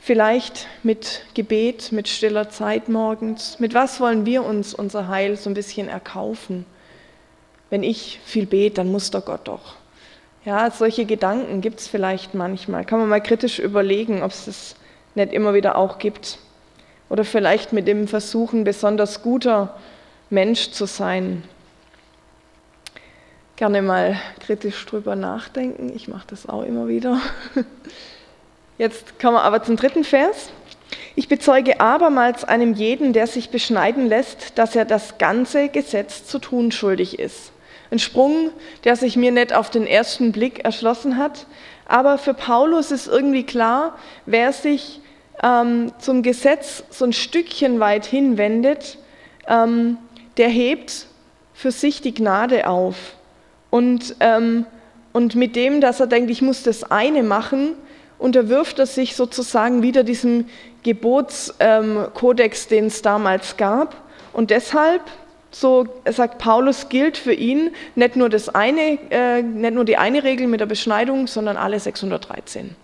vielleicht 0.00 0.66
mit 0.82 1.22
Gebet, 1.34 1.92
mit 1.92 2.08
stiller 2.08 2.50
Zeit 2.50 2.88
morgens. 2.88 3.60
Mit 3.60 3.74
was 3.74 4.00
wollen 4.00 4.26
wir 4.26 4.44
uns 4.44 4.74
unser 4.74 5.08
Heil 5.08 5.36
so 5.36 5.50
ein 5.50 5.54
bisschen 5.54 5.88
erkaufen? 5.88 6.64
Wenn 7.68 7.82
ich 7.82 8.18
viel 8.24 8.46
bete, 8.46 8.76
dann 8.76 8.90
muss 8.90 9.10
der 9.10 9.20
Gott 9.20 9.46
doch. 9.46 9.76
Ja, 10.44 10.70
solche 10.70 11.04
Gedanken 11.04 11.60
gibt 11.60 11.80
es 11.80 11.86
vielleicht 11.86 12.34
manchmal. 12.34 12.84
Kann 12.84 12.98
man 12.98 13.08
mal 13.08 13.22
kritisch 13.22 13.58
überlegen, 13.58 14.22
ob 14.22 14.30
es 14.30 14.46
das 14.46 14.74
nicht 15.14 15.32
immer 15.32 15.54
wieder 15.54 15.76
auch 15.76 15.98
gibt. 15.98 16.38
Oder 17.10 17.24
vielleicht 17.24 17.72
mit 17.72 17.86
dem 17.86 18.08
Versuchen, 18.08 18.64
besonders 18.64 19.22
guter 19.22 19.76
Mensch 20.30 20.70
zu 20.70 20.86
sein. 20.86 21.44
Gerne 23.56 23.82
mal 23.82 24.16
kritisch 24.40 24.86
drüber 24.86 25.14
nachdenken. 25.14 25.92
Ich 25.94 26.08
mache 26.08 26.26
das 26.28 26.48
auch 26.48 26.62
immer 26.62 26.88
wieder. 26.88 27.20
Jetzt 28.80 29.18
kommen 29.18 29.34
wir 29.34 29.42
aber 29.42 29.62
zum 29.62 29.76
dritten 29.76 30.04
Vers. 30.04 30.48
Ich 31.14 31.28
bezeuge 31.28 31.80
abermals 31.80 32.44
einem 32.44 32.72
jeden, 32.72 33.12
der 33.12 33.26
sich 33.26 33.50
beschneiden 33.50 34.06
lässt, 34.06 34.56
dass 34.56 34.74
er 34.74 34.86
das 34.86 35.18
ganze 35.18 35.68
Gesetz 35.68 36.24
zu 36.24 36.38
tun 36.38 36.72
schuldig 36.72 37.18
ist. 37.18 37.52
Ein 37.90 37.98
Sprung, 37.98 38.48
der 38.84 38.96
sich 38.96 39.16
mir 39.16 39.32
nicht 39.32 39.52
auf 39.52 39.68
den 39.68 39.86
ersten 39.86 40.32
Blick 40.32 40.64
erschlossen 40.64 41.18
hat. 41.18 41.46
Aber 41.84 42.16
für 42.16 42.32
Paulus 42.32 42.90
ist 42.90 43.06
irgendwie 43.06 43.44
klar, 43.44 43.98
wer 44.24 44.50
sich 44.54 45.02
ähm, 45.42 45.92
zum 45.98 46.22
Gesetz 46.22 46.82
so 46.88 47.04
ein 47.04 47.12
Stückchen 47.12 47.80
weit 47.80 48.06
hinwendet, 48.06 48.96
ähm, 49.46 49.98
der 50.38 50.48
hebt 50.48 51.04
für 51.52 51.70
sich 51.70 52.00
die 52.00 52.14
Gnade 52.14 52.66
auf. 52.66 52.96
Und, 53.68 54.16
ähm, 54.20 54.64
und 55.12 55.34
mit 55.34 55.54
dem, 55.54 55.82
dass 55.82 56.00
er 56.00 56.06
denkt, 56.06 56.30
ich 56.30 56.40
muss 56.40 56.62
das 56.62 56.90
eine 56.90 57.22
machen, 57.22 57.74
unterwirft 58.20 58.78
er 58.78 58.86
sich 58.86 59.16
sozusagen 59.16 59.82
wieder 59.82 60.04
diesem 60.04 60.46
Gebotskodex, 60.82 62.68
den 62.68 62.86
es 62.86 63.02
damals 63.02 63.56
gab. 63.56 63.96
Und 64.32 64.50
deshalb, 64.50 65.02
so 65.50 65.88
sagt 66.08 66.38
Paulus, 66.38 66.88
gilt 66.88 67.16
für 67.16 67.32
ihn 67.32 67.70
nicht 67.96 68.16
nur, 68.16 68.28
das 68.28 68.48
eine, 68.48 68.98
äh, 69.10 69.42
nicht 69.42 69.74
nur 69.74 69.84
die 69.84 69.96
eine 69.96 70.22
Regel 70.22 70.46
mit 70.46 70.60
der 70.60 70.66
Beschneidung, 70.66 71.26
sondern 71.26 71.56
alle 71.56 71.80
613. 71.80 72.76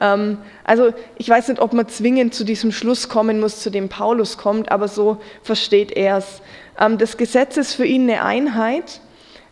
Ähm, 0.00 0.38
also 0.64 0.92
ich 1.16 1.28
weiß 1.28 1.48
nicht, 1.48 1.60
ob 1.60 1.72
man 1.72 1.88
zwingend 1.88 2.34
zu 2.34 2.44
diesem 2.44 2.70
Schluss 2.70 3.08
kommen 3.08 3.40
muss, 3.40 3.60
zu 3.60 3.70
dem 3.70 3.88
Paulus 3.88 4.36
kommt, 4.38 4.70
aber 4.70 4.88
so 4.88 5.18
versteht 5.42 5.92
er 5.92 6.18
es. 6.18 6.42
Ähm, 6.78 6.98
das 6.98 7.16
Gesetz 7.16 7.56
ist 7.56 7.74
für 7.74 7.86
ihn 7.86 8.02
eine 8.02 8.22
Einheit 8.22 9.00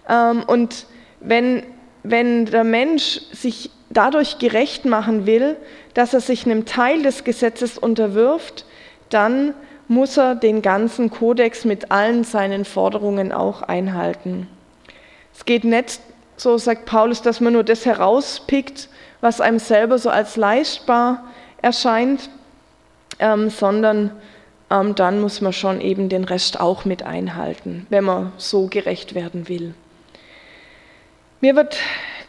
ähm, 0.08 0.44
und 0.46 0.86
wenn, 1.20 1.62
wenn 2.02 2.44
der 2.46 2.64
Mensch 2.64 3.22
sich 3.32 3.70
dadurch 3.94 4.38
gerecht 4.38 4.84
machen 4.84 5.26
will, 5.26 5.56
dass 5.94 6.12
er 6.12 6.20
sich 6.20 6.44
einem 6.44 6.66
Teil 6.66 7.02
des 7.02 7.24
Gesetzes 7.24 7.78
unterwirft, 7.78 8.66
dann 9.08 9.54
muss 9.88 10.16
er 10.16 10.34
den 10.34 10.62
ganzen 10.62 11.10
Kodex 11.10 11.64
mit 11.64 11.90
allen 11.90 12.24
seinen 12.24 12.64
Forderungen 12.64 13.32
auch 13.32 13.62
einhalten. 13.62 14.48
Es 15.34 15.44
geht 15.44 15.64
nicht, 15.64 16.00
so 16.36 16.58
sagt 16.58 16.86
Paulus, 16.86 17.22
dass 17.22 17.40
man 17.40 17.52
nur 17.52 17.64
das 17.64 17.86
herauspickt, 17.86 18.88
was 19.20 19.40
einem 19.40 19.58
selber 19.58 19.98
so 19.98 20.10
als 20.10 20.36
leistbar 20.36 21.24
erscheint, 21.62 22.28
ähm, 23.18 23.50
sondern 23.50 24.10
ähm, 24.70 24.94
dann 24.94 25.20
muss 25.20 25.40
man 25.40 25.52
schon 25.52 25.80
eben 25.80 26.08
den 26.08 26.24
Rest 26.24 26.60
auch 26.60 26.84
mit 26.84 27.02
einhalten, 27.02 27.86
wenn 27.90 28.04
man 28.04 28.32
so 28.36 28.66
gerecht 28.66 29.14
werden 29.14 29.48
will. 29.48 29.74
Mir 31.40 31.56
wird 31.56 31.76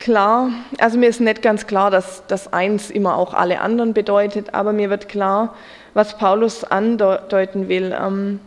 klar, 0.05 0.51
also 0.77 0.99
mir 0.99 1.09
ist 1.09 1.19
nicht 1.19 1.41
ganz 1.41 1.65
klar, 1.65 1.89
dass 1.89 2.21
das 2.27 2.53
eins 2.53 2.91
immer 2.91 3.17
auch 3.17 3.33
alle 3.33 3.59
anderen 3.59 3.95
bedeutet, 3.95 4.53
aber 4.53 4.71
mir 4.71 4.91
wird 4.91 5.09
klar, 5.09 5.55
was 5.95 6.19
Paulus 6.19 6.63
andeuten 6.63 7.69
will. 7.69 7.91
Ähm, 7.99 8.39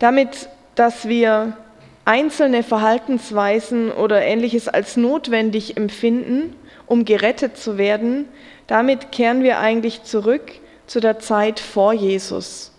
damit, 0.00 0.48
dass 0.74 1.06
wir 1.06 1.56
einzelne 2.04 2.64
Verhaltensweisen 2.64 3.92
oder 3.92 4.22
ähnliches 4.22 4.66
als 4.66 4.96
notwendig 4.96 5.76
empfinden, 5.76 6.56
um 6.86 7.04
gerettet 7.04 7.56
zu 7.56 7.78
werden, 7.78 8.24
damit 8.66 9.12
kehren 9.12 9.44
wir 9.44 9.60
eigentlich 9.60 10.02
zurück 10.02 10.50
zu 10.88 10.98
der 10.98 11.20
Zeit 11.20 11.60
vor 11.60 11.92
Jesus. 11.92 12.72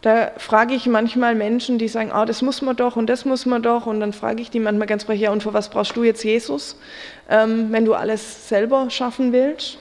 Da 0.00 0.30
frage 0.36 0.74
ich 0.74 0.86
manchmal 0.86 1.34
Menschen, 1.34 1.78
die 1.78 1.88
sagen, 1.88 2.12
ah, 2.12 2.24
das 2.24 2.40
muss 2.40 2.62
man 2.62 2.76
doch 2.76 2.94
und 2.94 3.08
das 3.08 3.24
muss 3.24 3.46
man 3.46 3.62
doch. 3.62 3.86
Und 3.86 3.98
dann 4.00 4.12
frage 4.12 4.40
ich 4.40 4.50
die 4.50 4.60
manchmal 4.60 4.86
ganz 4.86 5.04
frech, 5.04 5.20
ja, 5.20 5.32
und 5.32 5.42
für 5.42 5.54
was 5.54 5.70
brauchst 5.70 5.96
du 5.96 6.04
jetzt 6.04 6.22
Jesus, 6.22 6.76
ähm, 7.28 7.68
wenn 7.70 7.84
du 7.84 7.94
alles 7.94 8.48
selber 8.48 8.90
schaffen 8.90 9.32
willst? 9.32 9.78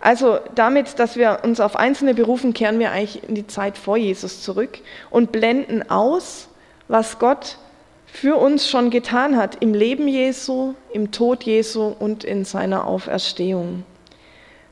Also 0.00 0.38
damit, 0.54 0.98
dass 0.98 1.16
wir 1.16 1.40
uns 1.42 1.60
auf 1.60 1.76
Einzelne 1.76 2.14
berufen, 2.14 2.54
kehren 2.54 2.78
wir 2.78 2.92
eigentlich 2.92 3.28
in 3.28 3.34
die 3.34 3.46
Zeit 3.46 3.76
vor 3.76 3.96
Jesus 3.96 4.42
zurück 4.42 4.78
und 5.10 5.32
blenden 5.32 5.90
aus, 5.90 6.48
was 6.86 7.18
Gott 7.18 7.58
für 8.06 8.36
uns 8.36 8.70
schon 8.70 8.90
getan 8.90 9.36
hat 9.36 9.58
im 9.60 9.74
Leben 9.74 10.08
Jesu, 10.08 10.74
im 10.92 11.10
Tod 11.10 11.42
Jesu 11.44 11.94
und 11.98 12.24
in 12.24 12.44
seiner 12.44 12.86
Auferstehung. 12.86 13.84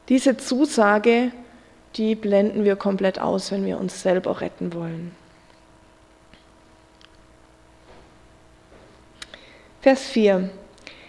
Diese 0.09 0.37
Zusage 0.37 1.33
die 1.97 2.15
blenden 2.15 2.65
wir 2.65 2.77
komplett 2.77 3.21
aus, 3.21 3.51
wenn 3.51 3.65
wir 3.65 3.79
uns 3.79 4.03
selber 4.03 4.41
retten 4.41 4.73
wollen. 4.75 5.15
Vers 9.81 10.03
4. 10.07 10.51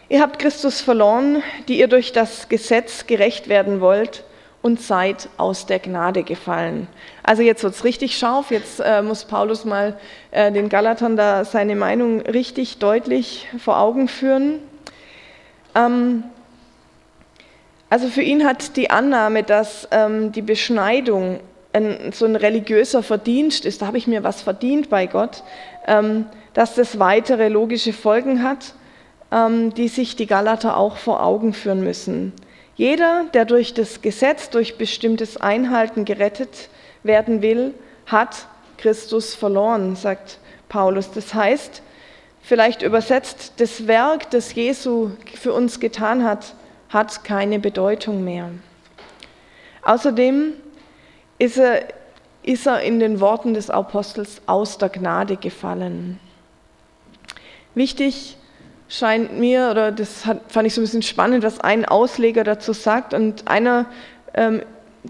Ihr 0.09 0.21
habt 0.21 0.39
Christus 0.39 0.81
verloren, 0.81 1.41
die 1.67 1.79
ihr 1.79 1.87
durch 1.87 2.13
das 2.13 2.47
Gesetz 2.47 3.07
gerecht 3.07 3.49
werden 3.49 3.81
wollt 3.81 4.23
und 4.61 4.81
seid 4.81 5.29
aus 5.37 5.65
der 5.65 5.79
Gnade 5.79 6.23
gefallen. 6.23 6.87
Also 7.23 7.41
jetzt 7.41 7.63
wird 7.63 7.73
es 7.73 7.83
richtig 7.83 8.17
scharf, 8.17 8.51
jetzt 8.51 8.79
äh, 8.79 9.01
muss 9.01 9.25
Paulus 9.25 9.65
mal 9.65 9.99
äh, 10.31 10.51
den 10.51 10.69
Galatern 10.69 11.17
da 11.17 11.43
seine 11.43 11.75
Meinung 11.75 12.21
richtig 12.21 12.77
deutlich 12.77 13.47
vor 13.59 13.79
Augen 13.79 14.07
führen. 14.07 14.59
Ähm, 15.75 16.23
also 17.89 18.07
für 18.07 18.21
ihn 18.21 18.45
hat 18.45 18.75
die 18.75 18.89
Annahme, 18.89 19.43
dass 19.43 19.87
ähm, 19.91 20.31
die 20.31 20.41
Beschneidung 20.41 21.39
ein, 21.73 22.11
so 22.11 22.25
ein 22.25 22.35
religiöser 22.35 23.03
Verdienst 23.03 23.65
ist, 23.65 23.81
da 23.81 23.87
habe 23.87 23.97
ich 23.97 24.07
mir 24.07 24.23
was 24.23 24.41
verdient 24.41 24.89
bei 24.89 25.05
Gott, 25.05 25.43
ähm, 25.85 26.25
dass 26.53 26.75
das 26.75 26.99
weitere 26.99 27.47
logische 27.49 27.93
Folgen 27.93 28.43
hat, 28.43 28.73
ähm, 29.31 29.73
die 29.73 29.87
sich 29.87 30.15
die 30.15 30.25
Galater 30.25 30.77
auch 30.77 30.97
vor 30.97 31.23
Augen 31.23 31.53
führen 31.53 31.81
müssen. 31.81 32.33
Jeder, 32.75 33.25
der 33.33 33.45
durch 33.45 33.73
das 33.73 34.01
Gesetz, 34.01 34.49
durch 34.49 34.77
bestimmtes 34.77 35.37
Einhalten 35.37 36.05
gerettet 36.05 36.69
werden 37.03 37.41
will, 37.41 37.73
hat 38.05 38.47
Christus 38.77 39.33
verloren, 39.33 39.95
sagt 39.95 40.39
Paulus. 40.69 41.11
Das 41.11 41.33
heißt, 41.33 41.81
vielleicht 42.41 42.81
übersetzt, 42.81 43.53
das 43.57 43.87
Werk, 43.87 44.29
das 44.29 44.53
Jesu 44.53 45.11
für 45.33 45.53
uns 45.53 45.79
getan 45.79 46.23
hat, 46.23 46.53
hat 46.89 47.23
keine 47.23 47.59
Bedeutung 47.59 48.23
mehr. 48.23 48.49
Außerdem 49.83 50.53
ist 51.37 51.57
er, 51.57 51.87
ist 52.43 52.67
er 52.67 52.81
in 52.81 52.99
den 52.99 53.19
Worten 53.19 53.53
des 53.53 53.69
Apostels 53.69 54.41
aus 54.45 54.77
der 54.77 54.89
Gnade 54.89 55.37
gefallen. 55.37 56.19
Wichtig 57.75 58.37
scheint 58.89 59.37
mir, 59.37 59.69
oder 59.71 59.91
das 59.91 60.25
hat, 60.25 60.41
fand 60.49 60.67
ich 60.67 60.73
so 60.73 60.81
ein 60.81 60.85
bisschen 60.85 61.03
spannend, 61.03 61.43
was 61.43 61.59
ein 61.59 61.85
Ausleger 61.85 62.43
dazu 62.43 62.73
sagt. 62.73 63.13
Und 63.13 63.47
einer, 63.47 63.85
ähm, 64.33 64.61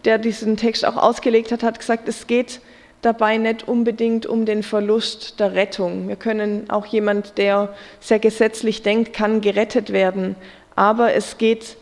der 0.05 0.17
diesen 0.17 0.57
Text 0.57 0.85
auch 0.85 0.97
ausgelegt 0.97 1.51
hat, 1.51 1.63
hat 1.63 1.79
gesagt, 1.79 2.07
es 2.09 2.27
geht 2.27 2.59
dabei 3.01 3.37
nicht 3.37 3.67
unbedingt 3.67 4.25
um 4.25 4.45
den 4.45 4.63
Verlust 4.63 5.39
der 5.39 5.53
Rettung. 5.53 6.07
Wir 6.07 6.15
können 6.15 6.69
auch 6.69 6.85
jemand, 6.87 7.37
der 7.37 7.73
sehr 7.99 8.19
gesetzlich 8.19 8.81
denkt, 8.81 9.13
kann 9.13 9.41
gerettet 9.41 9.93
werden 9.93 10.35
aber 10.77 11.13
es 11.15 11.37
geht 11.39 11.75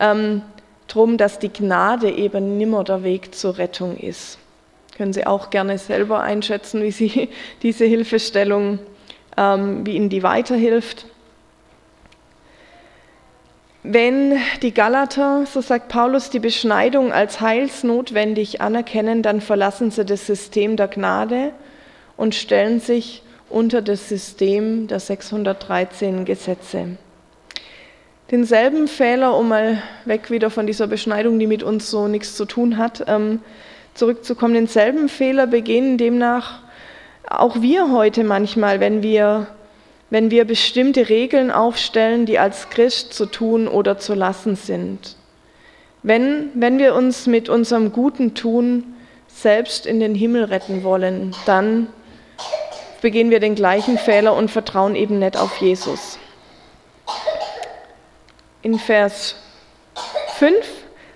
ähm, 0.00 0.42
darum, 0.88 1.16
dass 1.16 1.38
die 1.38 1.52
Gnade 1.52 2.10
eben 2.10 2.58
nimmer 2.58 2.82
der 2.82 3.04
Weg 3.04 3.34
zur 3.34 3.56
Rettung 3.58 3.96
ist. 3.96 4.38
Können 4.96 5.12
Sie 5.12 5.24
auch 5.24 5.50
gerne 5.50 5.78
selber 5.78 6.20
einschätzen, 6.20 6.82
wie 6.82 6.90
Sie 6.90 7.28
diese 7.62 7.84
Hilfestellung, 7.84 8.80
ähm, 9.36 9.86
wie 9.86 9.94
Ihnen 9.94 10.08
die 10.08 10.24
weiterhilft. 10.24 11.06
Wenn 13.84 14.36
die 14.62 14.74
Galater, 14.74 15.46
so 15.46 15.60
sagt 15.60 15.88
Paulus, 15.88 16.28
die 16.28 16.40
Beschneidung 16.40 17.12
als 17.12 17.40
heilsnotwendig 17.40 18.60
anerkennen, 18.60 19.22
dann 19.22 19.40
verlassen 19.40 19.90
sie 19.90 20.04
das 20.04 20.26
System 20.26 20.76
der 20.76 20.88
Gnade 20.88 21.52
und 22.18 22.34
stellen 22.34 22.80
sich 22.80 23.22
unter 23.48 23.80
das 23.80 24.08
System 24.08 24.86
der 24.86 25.00
613 25.00 26.26
Gesetze. 26.26 26.98
Denselben 28.30 28.86
Fehler, 28.86 29.36
um 29.36 29.48
mal 29.48 29.82
weg 30.04 30.30
wieder 30.30 30.50
von 30.50 30.64
dieser 30.64 30.86
Beschneidung, 30.86 31.40
die 31.40 31.48
mit 31.48 31.64
uns 31.64 31.90
so 31.90 32.06
nichts 32.06 32.36
zu 32.36 32.44
tun 32.44 32.78
hat, 32.78 33.04
ähm, 33.08 33.40
zurückzukommen, 33.94 34.54
denselben 34.54 35.08
Fehler 35.08 35.48
begehen 35.48 35.98
demnach 35.98 36.60
auch 37.28 37.60
wir 37.60 37.90
heute 37.90 38.22
manchmal, 38.22 38.78
wenn 38.78 39.02
wir, 39.02 39.48
wenn 40.10 40.30
wir 40.30 40.44
bestimmte 40.44 41.08
Regeln 41.08 41.50
aufstellen, 41.50 42.24
die 42.24 42.38
als 42.38 42.70
Christ 42.70 43.14
zu 43.14 43.26
tun 43.26 43.66
oder 43.66 43.98
zu 43.98 44.14
lassen 44.14 44.54
sind. 44.54 45.16
Wenn, 46.04 46.50
wenn 46.54 46.78
wir 46.78 46.94
uns 46.94 47.26
mit 47.26 47.48
unserem 47.48 47.92
guten 47.92 48.34
Tun 48.34 48.94
selbst 49.26 49.86
in 49.86 49.98
den 49.98 50.14
Himmel 50.14 50.44
retten 50.44 50.84
wollen, 50.84 51.34
dann 51.46 51.88
begehen 53.02 53.30
wir 53.30 53.40
den 53.40 53.56
gleichen 53.56 53.98
Fehler 53.98 54.36
und 54.36 54.52
vertrauen 54.52 54.94
eben 54.94 55.18
nicht 55.18 55.36
auf 55.36 55.56
Jesus 55.56 56.19
in 58.62 58.78
Vers 58.78 59.36
5 60.38 60.54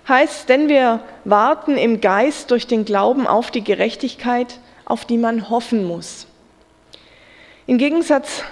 heißt, 0.08 0.48
denn 0.48 0.68
wir 0.68 1.00
warten 1.24 1.76
im 1.76 2.00
Geist 2.00 2.50
durch 2.50 2.66
den 2.66 2.84
Glauben 2.84 3.26
auf 3.26 3.50
die 3.50 3.64
Gerechtigkeit, 3.64 4.58
auf 4.84 5.04
die 5.04 5.18
man 5.18 5.48
hoffen 5.48 5.84
muss. 5.84 6.26
Im 7.66 7.78
Gegensatz 7.78 8.44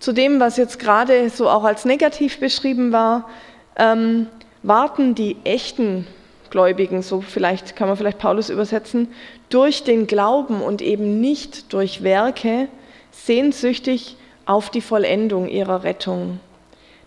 zu 0.00 0.12
dem, 0.12 0.38
was 0.40 0.56
jetzt 0.56 0.78
gerade 0.78 1.30
so 1.30 1.48
auch 1.48 1.64
als 1.64 1.84
negativ 1.84 2.38
beschrieben 2.38 2.92
war, 2.92 3.28
ähm, 3.76 4.26
warten 4.62 5.14
die 5.14 5.36
echten 5.44 6.06
Gläubigen, 6.50 7.02
so 7.02 7.20
vielleicht 7.20 7.76
kann 7.76 7.88
man 7.88 7.96
vielleicht 7.96 8.18
Paulus 8.18 8.50
übersetzen, 8.50 9.08
durch 9.48 9.84
den 9.84 10.06
Glauben 10.06 10.60
und 10.60 10.82
eben 10.82 11.20
nicht 11.20 11.72
durch 11.72 12.02
Werke 12.02 12.68
sehnsüchtig 13.10 14.16
auf 14.44 14.70
die 14.70 14.80
Vollendung 14.80 15.48
ihrer 15.48 15.84
Rettung. 15.84 16.40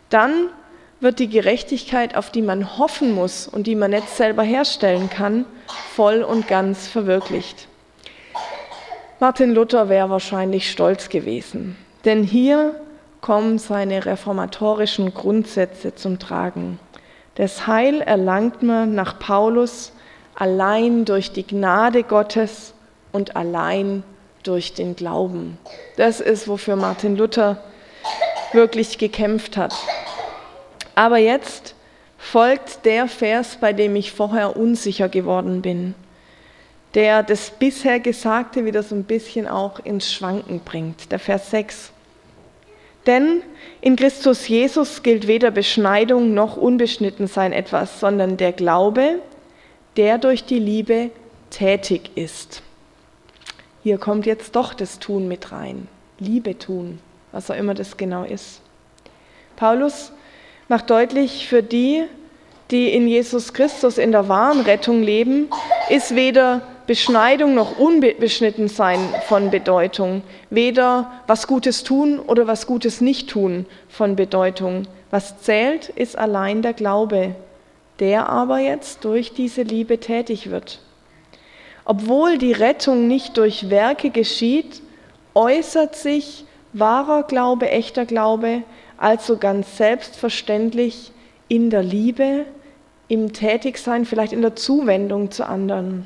Dann 0.09 0.49
wird 1.01 1.19
die 1.19 1.29
Gerechtigkeit, 1.29 2.15
auf 2.15 2.29
die 2.29 2.43
man 2.43 2.77
hoffen 2.77 3.13
muss 3.13 3.47
und 3.47 3.67
die 3.67 3.75
man 3.75 3.91
nicht 3.91 4.09
selber 4.09 4.43
herstellen 4.43 5.09
kann, 5.09 5.45
voll 5.95 6.21
und 6.21 6.47
ganz 6.47 6.87
verwirklicht. 6.87 7.67
Martin 9.19 9.53
Luther 9.53 9.89
wäre 9.89 10.09
wahrscheinlich 10.09 10.71
stolz 10.71 11.09
gewesen, 11.09 11.75
denn 12.05 12.23
hier 12.23 12.75
kommen 13.19 13.59
seine 13.59 14.05
reformatorischen 14.05 15.13
Grundsätze 15.13 15.93
zum 15.95 16.17
Tragen. 16.17 16.79
Das 17.35 17.67
Heil 17.67 18.01
erlangt 18.01 18.63
man 18.63 18.93
nach 18.95 19.19
Paulus 19.19 19.93
allein 20.35 21.05
durch 21.05 21.31
die 21.31 21.45
Gnade 21.45 22.03
Gottes 22.03 22.73
und 23.11 23.35
allein 23.35 24.03
durch 24.43 24.73
den 24.73 24.95
Glauben. 24.95 25.57
Das 25.97 26.19
ist, 26.19 26.47
wofür 26.47 26.75
Martin 26.75 27.15
Luther 27.15 27.63
wirklich 28.53 28.97
gekämpft 28.97 29.55
hat. 29.55 29.73
Aber 30.95 31.17
jetzt 31.17 31.75
folgt 32.17 32.85
der 32.85 33.07
Vers, 33.07 33.57
bei 33.59 33.73
dem 33.73 33.95
ich 33.95 34.11
vorher 34.11 34.55
unsicher 34.55 35.09
geworden 35.09 35.61
bin, 35.61 35.95
der 36.93 37.23
das 37.23 37.49
bisher 37.51 37.99
Gesagte 37.99 38.65
wieder 38.65 38.83
so 38.83 38.95
ein 38.95 39.05
bisschen 39.05 39.47
auch 39.47 39.79
ins 39.79 40.11
Schwanken 40.11 40.59
bringt. 40.59 41.11
Der 41.11 41.19
Vers 41.19 41.51
6. 41.51 41.91
Denn 43.07 43.41
in 43.79 43.95
Christus 43.95 44.47
Jesus 44.47 45.01
gilt 45.01 45.27
weder 45.27 45.49
Beschneidung 45.49 46.33
noch 46.33 46.57
Unbeschnittensein 46.57 47.51
etwas, 47.53 47.99
sondern 47.99 48.37
der 48.37 48.51
Glaube, 48.51 49.19
der 49.97 50.17
durch 50.17 50.43
die 50.43 50.59
Liebe 50.59 51.09
tätig 51.49 52.11
ist. 52.15 52.61
Hier 53.83 53.97
kommt 53.97 54.27
jetzt 54.27 54.55
doch 54.55 54.73
das 54.73 54.99
Tun 54.99 55.27
mit 55.27 55.51
rein. 55.51 55.87
Liebe 56.19 56.59
tun, 56.59 56.99
was 57.31 57.49
auch 57.49 57.55
immer 57.55 57.73
das 57.73 57.97
genau 57.97 58.23
ist. 58.23 58.61
Paulus 59.55 60.11
macht 60.71 60.89
deutlich, 60.89 61.47
für 61.49 61.61
die, 61.61 62.05
die 62.71 62.93
in 62.93 63.05
Jesus 63.05 63.51
Christus 63.51 63.97
in 63.97 64.13
der 64.13 64.29
wahren 64.29 64.61
Rettung 64.61 65.03
leben, 65.03 65.49
ist 65.89 66.15
weder 66.15 66.61
Beschneidung 66.87 67.53
noch 67.53 67.77
Unbeschnittensein 67.77 68.99
von 69.27 69.51
Bedeutung, 69.51 70.23
weder 70.49 71.11
was 71.27 71.47
Gutes 71.47 71.83
tun 71.83 72.19
oder 72.19 72.47
was 72.47 72.67
Gutes 72.67 73.01
nicht 73.01 73.29
tun 73.29 73.65
von 73.89 74.15
Bedeutung. 74.15 74.87
Was 75.09 75.41
zählt, 75.41 75.89
ist 75.89 76.17
allein 76.17 76.61
der 76.61 76.71
Glaube, 76.71 77.35
der 77.99 78.29
aber 78.29 78.59
jetzt 78.59 79.03
durch 79.03 79.33
diese 79.33 79.63
Liebe 79.63 79.99
tätig 79.99 80.51
wird. 80.51 80.79
Obwohl 81.83 82.37
die 82.37 82.53
Rettung 82.53 83.09
nicht 83.09 83.35
durch 83.35 83.69
Werke 83.69 84.09
geschieht, 84.09 84.81
äußert 85.35 85.97
sich 85.97 86.45
wahrer 86.71 87.23
Glaube, 87.23 87.69
echter 87.69 88.05
Glaube, 88.05 88.63
also 89.01 89.37
ganz 89.37 89.77
selbstverständlich 89.77 91.11
in 91.47 91.69
der 91.69 91.83
Liebe, 91.83 92.45
im 93.07 93.33
Tätigsein, 93.33 94.05
vielleicht 94.05 94.33
in 94.33 94.41
der 94.41 94.55
Zuwendung 94.55 95.31
zu 95.31 95.45
anderen. 95.45 96.05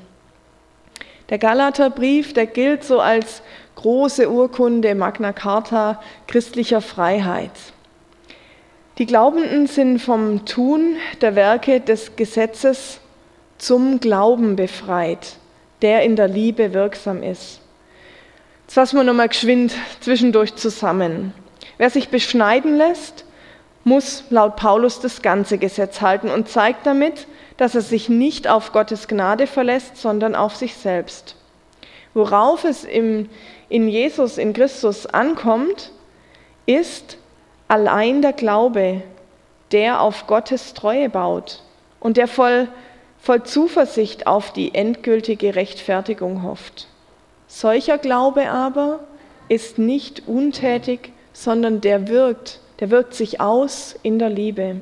Der 1.29 1.37
Galaterbrief, 1.37 2.33
der 2.33 2.45
gilt 2.45 2.83
so 2.83 2.99
als 2.99 3.41
große 3.75 4.29
Urkunde 4.29 4.95
Magna 4.95 5.33
Carta 5.33 6.01
christlicher 6.27 6.81
Freiheit. 6.81 7.51
Die 8.97 9.05
Glaubenden 9.05 9.67
sind 9.67 9.99
vom 9.99 10.45
Tun 10.45 10.95
der 11.21 11.35
Werke 11.35 11.81
des 11.81 12.15
Gesetzes 12.15 12.99
zum 13.57 13.99
Glauben 13.99 14.55
befreit 14.55 15.37
der 15.81 16.03
in 16.03 16.15
der 16.15 16.27
Liebe 16.27 16.73
wirksam 16.73 17.21
ist. 17.21 17.61
Jetzt 18.63 18.73
fassen 18.73 18.97
wir 18.97 19.03
nochmal 19.03 19.27
geschwind 19.27 19.75
zwischendurch 19.99 20.55
zusammen. 20.55 21.33
Wer 21.77 21.89
sich 21.89 22.09
beschneiden 22.09 22.77
lässt, 22.77 23.25
muss 23.83 24.23
laut 24.29 24.55
Paulus 24.55 24.99
das 24.99 25.21
ganze 25.21 25.57
Gesetz 25.57 26.01
halten 26.01 26.29
und 26.29 26.49
zeigt 26.49 26.85
damit, 26.85 27.27
dass 27.57 27.75
er 27.75 27.81
sich 27.81 28.09
nicht 28.09 28.47
auf 28.47 28.71
Gottes 28.71 29.07
Gnade 29.07 29.47
verlässt, 29.47 29.97
sondern 29.97 30.35
auf 30.35 30.55
sich 30.55 30.75
selbst. 30.75 31.35
Worauf 32.13 32.63
es 32.63 32.83
im, 32.83 33.29
in 33.69 33.87
Jesus, 33.87 34.37
in 34.37 34.53
Christus 34.53 35.05
ankommt, 35.05 35.91
ist 36.65 37.17
allein 37.67 38.21
der 38.21 38.33
Glaube, 38.33 39.03
der 39.71 40.01
auf 40.01 40.27
Gottes 40.27 40.73
Treue 40.73 41.09
baut 41.09 41.61
und 41.99 42.17
der 42.17 42.27
voll 42.27 42.67
voll 43.25 43.41
Zuversicht 43.41 44.27
auf 44.27 44.53
die 44.53 44.75
endgültige 44.75 45.55
Rechtfertigung 45.55 46.43
hofft. 46.43 46.87
Solcher 47.47 47.97
Glaube 47.97 48.51
aber 48.51 48.99
ist 49.49 49.79
nicht 49.79 50.27
untätig, 50.27 51.11
sondern 51.35 51.81
der 51.81 52.07
wirkt, 52.07 52.59
der 52.79 52.89
wirkt 52.89 53.13
sich 53.13 53.41
aus 53.41 53.95
in 54.01 54.17
der 54.19 54.29
Liebe. 54.29 54.77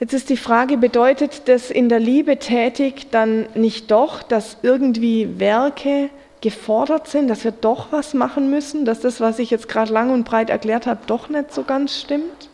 Jetzt 0.00 0.14
ist 0.14 0.30
die 0.30 0.36
Frage, 0.36 0.76
bedeutet 0.76 1.48
das 1.48 1.70
in 1.70 1.88
der 1.88 2.00
Liebe 2.00 2.38
tätig 2.38 3.10
dann 3.10 3.46
nicht 3.54 3.90
doch, 3.90 4.22
dass 4.22 4.56
irgendwie 4.62 5.38
Werke 5.38 6.10
gefordert 6.40 7.08
sind, 7.08 7.28
dass 7.28 7.44
wir 7.44 7.52
doch 7.52 7.92
was 7.92 8.12
machen 8.12 8.50
müssen, 8.50 8.84
dass 8.84 9.00
das, 9.00 9.20
was 9.20 9.38
ich 9.38 9.50
jetzt 9.50 9.68
gerade 9.68 9.92
lang 9.92 10.10
und 10.10 10.24
breit 10.24 10.50
erklärt 10.50 10.86
habe, 10.86 11.00
doch 11.06 11.28
nicht 11.28 11.54
so 11.54 11.62
ganz 11.62 12.00
stimmt? 12.00 12.48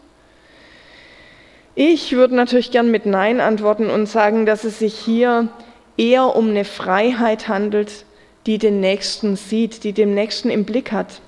Ich 1.75 2.13
würde 2.13 2.35
natürlich 2.35 2.73
gern 2.73 2.91
mit 2.91 3.07
Nein 3.07 3.41
antworten 3.41 3.89
und 3.89 4.07
sagen, 4.07 4.47
dass 4.47 4.65
es 4.65 4.81
sich 4.81 4.95
hier 4.95 5.49
eher 5.97 6.37
um 6.37 6.51
eine 6.51 6.65
Freiheit 6.65 7.49
handelt, 7.49 8.05
die 8.47 8.59
den 8.59 8.81
Nächsten 8.81 9.37
sieht, 9.37 9.85
die 9.85 9.93
den 9.93 10.15
Nächsten 10.15 10.51
im 10.51 10.65
Blick 10.65 10.93
hat. 10.93 11.21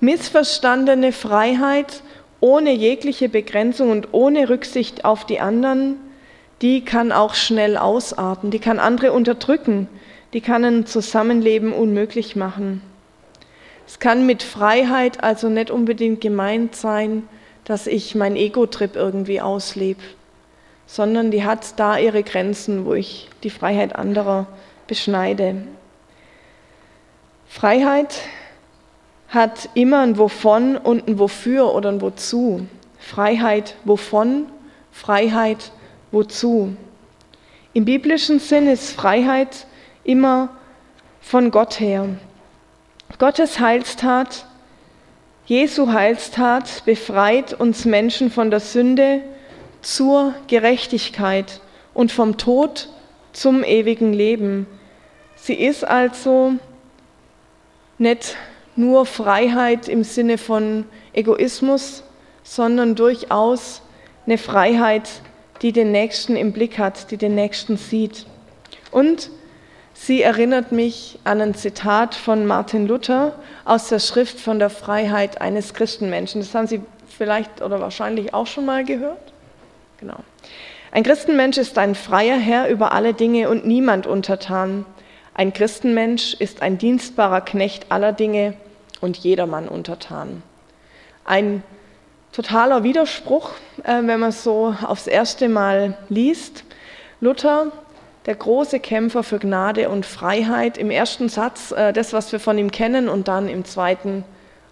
Missverstandene 0.00 1.12
Freiheit 1.12 2.02
ohne 2.40 2.72
jegliche 2.72 3.28
Begrenzung 3.28 3.90
und 3.90 4.08
ohne 4.12 4.48
Rücksicht 4.48 5.04
auf 5.04 5.26
die 5.26 5.40
anderen, 5.40 5.96
die 6.62 6.84
kann 6.84 7.10
auch 7.10 7.34
schnell 7.34 7.76
ausarten, 7.76 8.50
die 8.50 8.60
kann 8.60 8.78
andere 8.78 9.12
unterdrücken, 9.12 9.88
die 10.32 10.40
kann 10.40 10.64
ein 10.64 10.86
Zusammenleben 10.86 11.72
unmöglich 11.72 12.36
machen. 12.36 12.82
Es 13.86 13.98
kann 13.98 14.26
mit 14.26 14.42
Freiheit 14.42 15.24
also 15.24 15.48
nicht 15.48 15.70
unbedingt 15.70 16.20
gemeint 16.20 16.76
sein, 16.76 17.26
dass 17.64 17.86
ich 17.86 18.14
mein 18.14 18.36
Ego-Trip 18.36 18.94
irgendwie 18.94 19.40
auslebe, 19.40 20.02
sondern 20.86 21.30
die 21.30 21.44
hat 21.44 21.78
da 21.78 21.98
ihre 21.98 22.22
Grenzen, 22.22 22.84
wo 22.84 22.94
ich 22.94 23.28
die 23.42 23.50
Freiheit 23.50 23.96
anderer 23.96 24.46
beschneide. 24.86 25.56
Freiheit 27.48 28.20
hat 29.28 29.68
immer 29.74 30.00
ein 30.00 30.18
Wovon 30.18 30.76
und 30.76 31.06
ein 31.06 31.18
Wofür 31.18 31.74
oder 31.74 31.90
ein 31.90 32.00
Wozu. 32.00 32.66
Freiheit 32.98 33.76
wovon, 33.84 34.46
Freiheit 34.90 35.72
wozu. 36.10 36.76
Im 37.72 37.84
biblischen 37.84 38.40
Sinn 38.40 38.66
ist 38.66 38.92
Freiheit 38.92 39.66
immer 40.04 40.50
von 41.20 41.50
Gott 41.50 41.78
her. 41.80 42.08
Gottes 43.18 43.60
Heilstat 43.60 44.46
Jesu 45.48 45.90
Heilstat 45.90 46.84
befreit 46.84 47.54
uns 47.54 47.86
Menschen 47.86 48.30
von 48.30 48.50
der 48.50 48.60
Sünde 48.60 49.22
zur 49.80 50.34
Gerechtigkeit 50.46 51.62
und 51.94 52.12
vom 52.12 52.36
Tod 52.36 52.90
zum 53.32 53.64
ewigen 53.64 54.12
Leben. 54.12 54.66
Sie 55.36 55.54
ist 55.54 55.84
also 55.84 56.52
nicht 57.96 58.36
nur 58.78 59.04
Freiheit 59.04 59.88
im 59.88 60.04
Sinne 60.04 60.38
von 60.38 60.84
Egoismus, 61.12 62.04
sondern 62.42 62.94
durchaus 62.94 63.82
eine 64.24 64.38
Freiheit, 64.38 65.10
die 65.60 65.72
den 65.72 65.92
Nächsten 65.92 66.36
im 66.36 66.52
Blick 66.52 66.78
hat, 66.78 67.10
die 67.10 67.16
den 67.16 67.34
Nächsten 67.34 67.76
sieht. 67.76 68.26
Und 68.90 69.30
Sie 70.00 70.22
erinnert 70.22 70.70
mich 70.70 71.18
an 71.24 71.40
ein 71.40 71.54
Zitat 71.54 72.14
von 72.14 72.46
Martin 72.46 72.86
Luther 72.86 73.34
aus 73.64 73.88
der 73.88 73.98
Schrift 73.98 74.38
von 74.38 74.60
der 74.60 74.70
Freiheit 74.70 75.40
eines 75.40 75.74
Christenmenschen. 75.74 76.40
Das 76.40 76.54
haben 76.54 76.68
Sie 76.68 76.80
vielleicht 77.08 77.62
oder 77.62 77.80
wahrscheinlich 77.80 78.32
auch 78.32 78.46
schon 78.46 78.64
mal 78.64 78.84
gehört. 78.84 79.32
Genau. 79.98 80.18
Ein 80.92 81.02
Christenmensch 81.02 81.58
ist 81.58 81.76
ein 81.78 81.96
freier 81.96 82.38
Herr 82.38 82.68
über 82.68 82.92
alle 82.92 83.12
Dinge 83.12 83.50
und 83.50 83.66
niemand 83.66 84.06
untertan. 84.06 84.86
Ein 85.34 85.52
Christenmensch 85.52 86.34
ist 86.34 86.62
ein 86.62 86.78
dienstbarer 86.78 87.40
Knecht 87.40 87.90
aller 87.90 88.12
Dinge 88.12 88.54
und 89.00 89.16
jedermann 89.18 89.68
untertan. 89.68 90.42
Ein 91.24 91.62
totaler 92.32 92.82
Widerspruch, 92.82 93.50
äh, 93.84 94.02
wenn 94.02 94.20
man 94.20 94.30
es 94.30 94.42
so 94.42 94.74
aufs 94.82 95.06
erste 95.06 95.48
Mal 95.48 95.96
liest. 96.08 96.64
Luther 97.20 97.72
der 98.26 98.34
große 98.34 98.78
Kämpfer 98.80 99.22
für 99.22 99.38
Gnade 99.38 99.88
und 99.88 100.04
Freiheit. 100.04 100.76
Im 100.76 100.90
ersten 100.90 101.28
Satz 101.28 101.72
äh, 101.72 101.92
das, 101.92 102.12
was 102.12 102.30
wir 102.30 102.40
von 102.40 102.58
ihm 102.58 102.70
kennen, 102.70 103.08
und 103.08 103.26
dann 103.26 103.48
im 103.48 103.64
zweiten, 103.64 104.24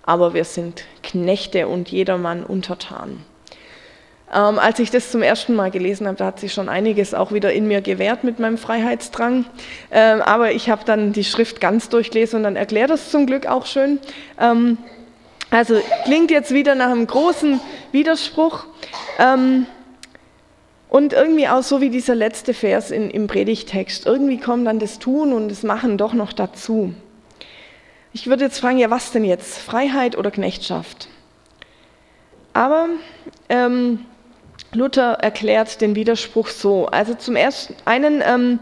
aber 0.03 0.35
wir 0.35 0.45
sind 0.45 0.85
Knechte 1.03 1.67
und 1.67 1.91
jedermann 1.91 2.45
untertan. 2.45 3.25
Ähm, 4.35 4.59
als 4.59 4.81
ich 4.81 4.91
das 4.91 5.13
zum 5.13 5.23
ersten 5.23 5.55
Mal 5.55 5.71
gelesen 5.71 6.07
habe, 6.07 6.17
da 6.17 6.27
hat 6.27 6.41
sich 6.41 6.53
schon 6.53 6.69
einiges 6.69 7.15
auch 7.15 7.33
wieder 7.33 7.53
in 7.53 7.69
mir 7.69 7.81
gewehrt 7.81 8.25
mit 8.25 8.41
meinem 8.41 8.59
Freiheitsdrang. 8.59 9.45
Ähm, 9.93 10.21
aber 10.21 10.53
ich 10.53 10.69
habe 10.69 10.85
dann 10.85 11.13
die 11.13 11.25
Schrift 11.25 11.61
ganz 11.61 11.89
durchgelesen 11.89 12.39
und 12.39 12.43
dann 12.43 12.57
erklärt 12.57 12.91
das 12.91 13.11
zum 13.11 13.27
Glück 13.27 13.47
auch 13.47 13.67
schön. 13.67 14.01
Ähm, 14.41 14.79
also 15.51 15.81
klingt 16.05 16.33
jetzt 16.33 16.53
wieder 16.53 16.75
nach 16.75 16.91
einem 16.91 17.07
großen 17.07 17.61
Widerspruch. 17.93 18.65
Ähm, 19.19 19.67
und 20.89 21.13
irgendwie 21.13 21.49
auch 21.49 21.63
so 21.63 21.81
wie 21.81 21.91
dieser 21.91 22.15
letzte 22.15 22.55
Vers 22.55 22.91
in, 22.91 23.11
im 23.11 23.27
Predigtext. 23.27 24.07
Irgendwie 24.07 24.39
kommt 24.39 24.67
dann 24.67 24.79
das 24.79 24.99
Tun 24.99 25.33
und 25.33 25.49
das 25.49 25.63
Machen 25.63 25.99
doch 25.99 26.15
noch 26.15 26.33
dazu. 26.33 26.95
Ich 28.13 28.29
würde 28.29 28.45
jetzt 28.45 28.61
fragen, 28.61 28.79
ja, 28.79 28.91
was 28.91 29.13
denn 29.13 29.25
jetzt? 29.25 29.59
Freiheit 29.59 30.17
oder 30.17 30.31
Knechtschaft? 30.31 31.09
Aber 32.55 32.89
ähm, 33.49 34.07
Luther 34.73 35.15
erklärt 35.15 35.81
den 35.81 35.95
Widerspruch 35.95 36.49
so. 36.49 36.87
Also 36.87 37.15
zum 37.15 37.37
ersten 37.37 37.75
einen 37.85 38.23
ähm, 38.25 38.59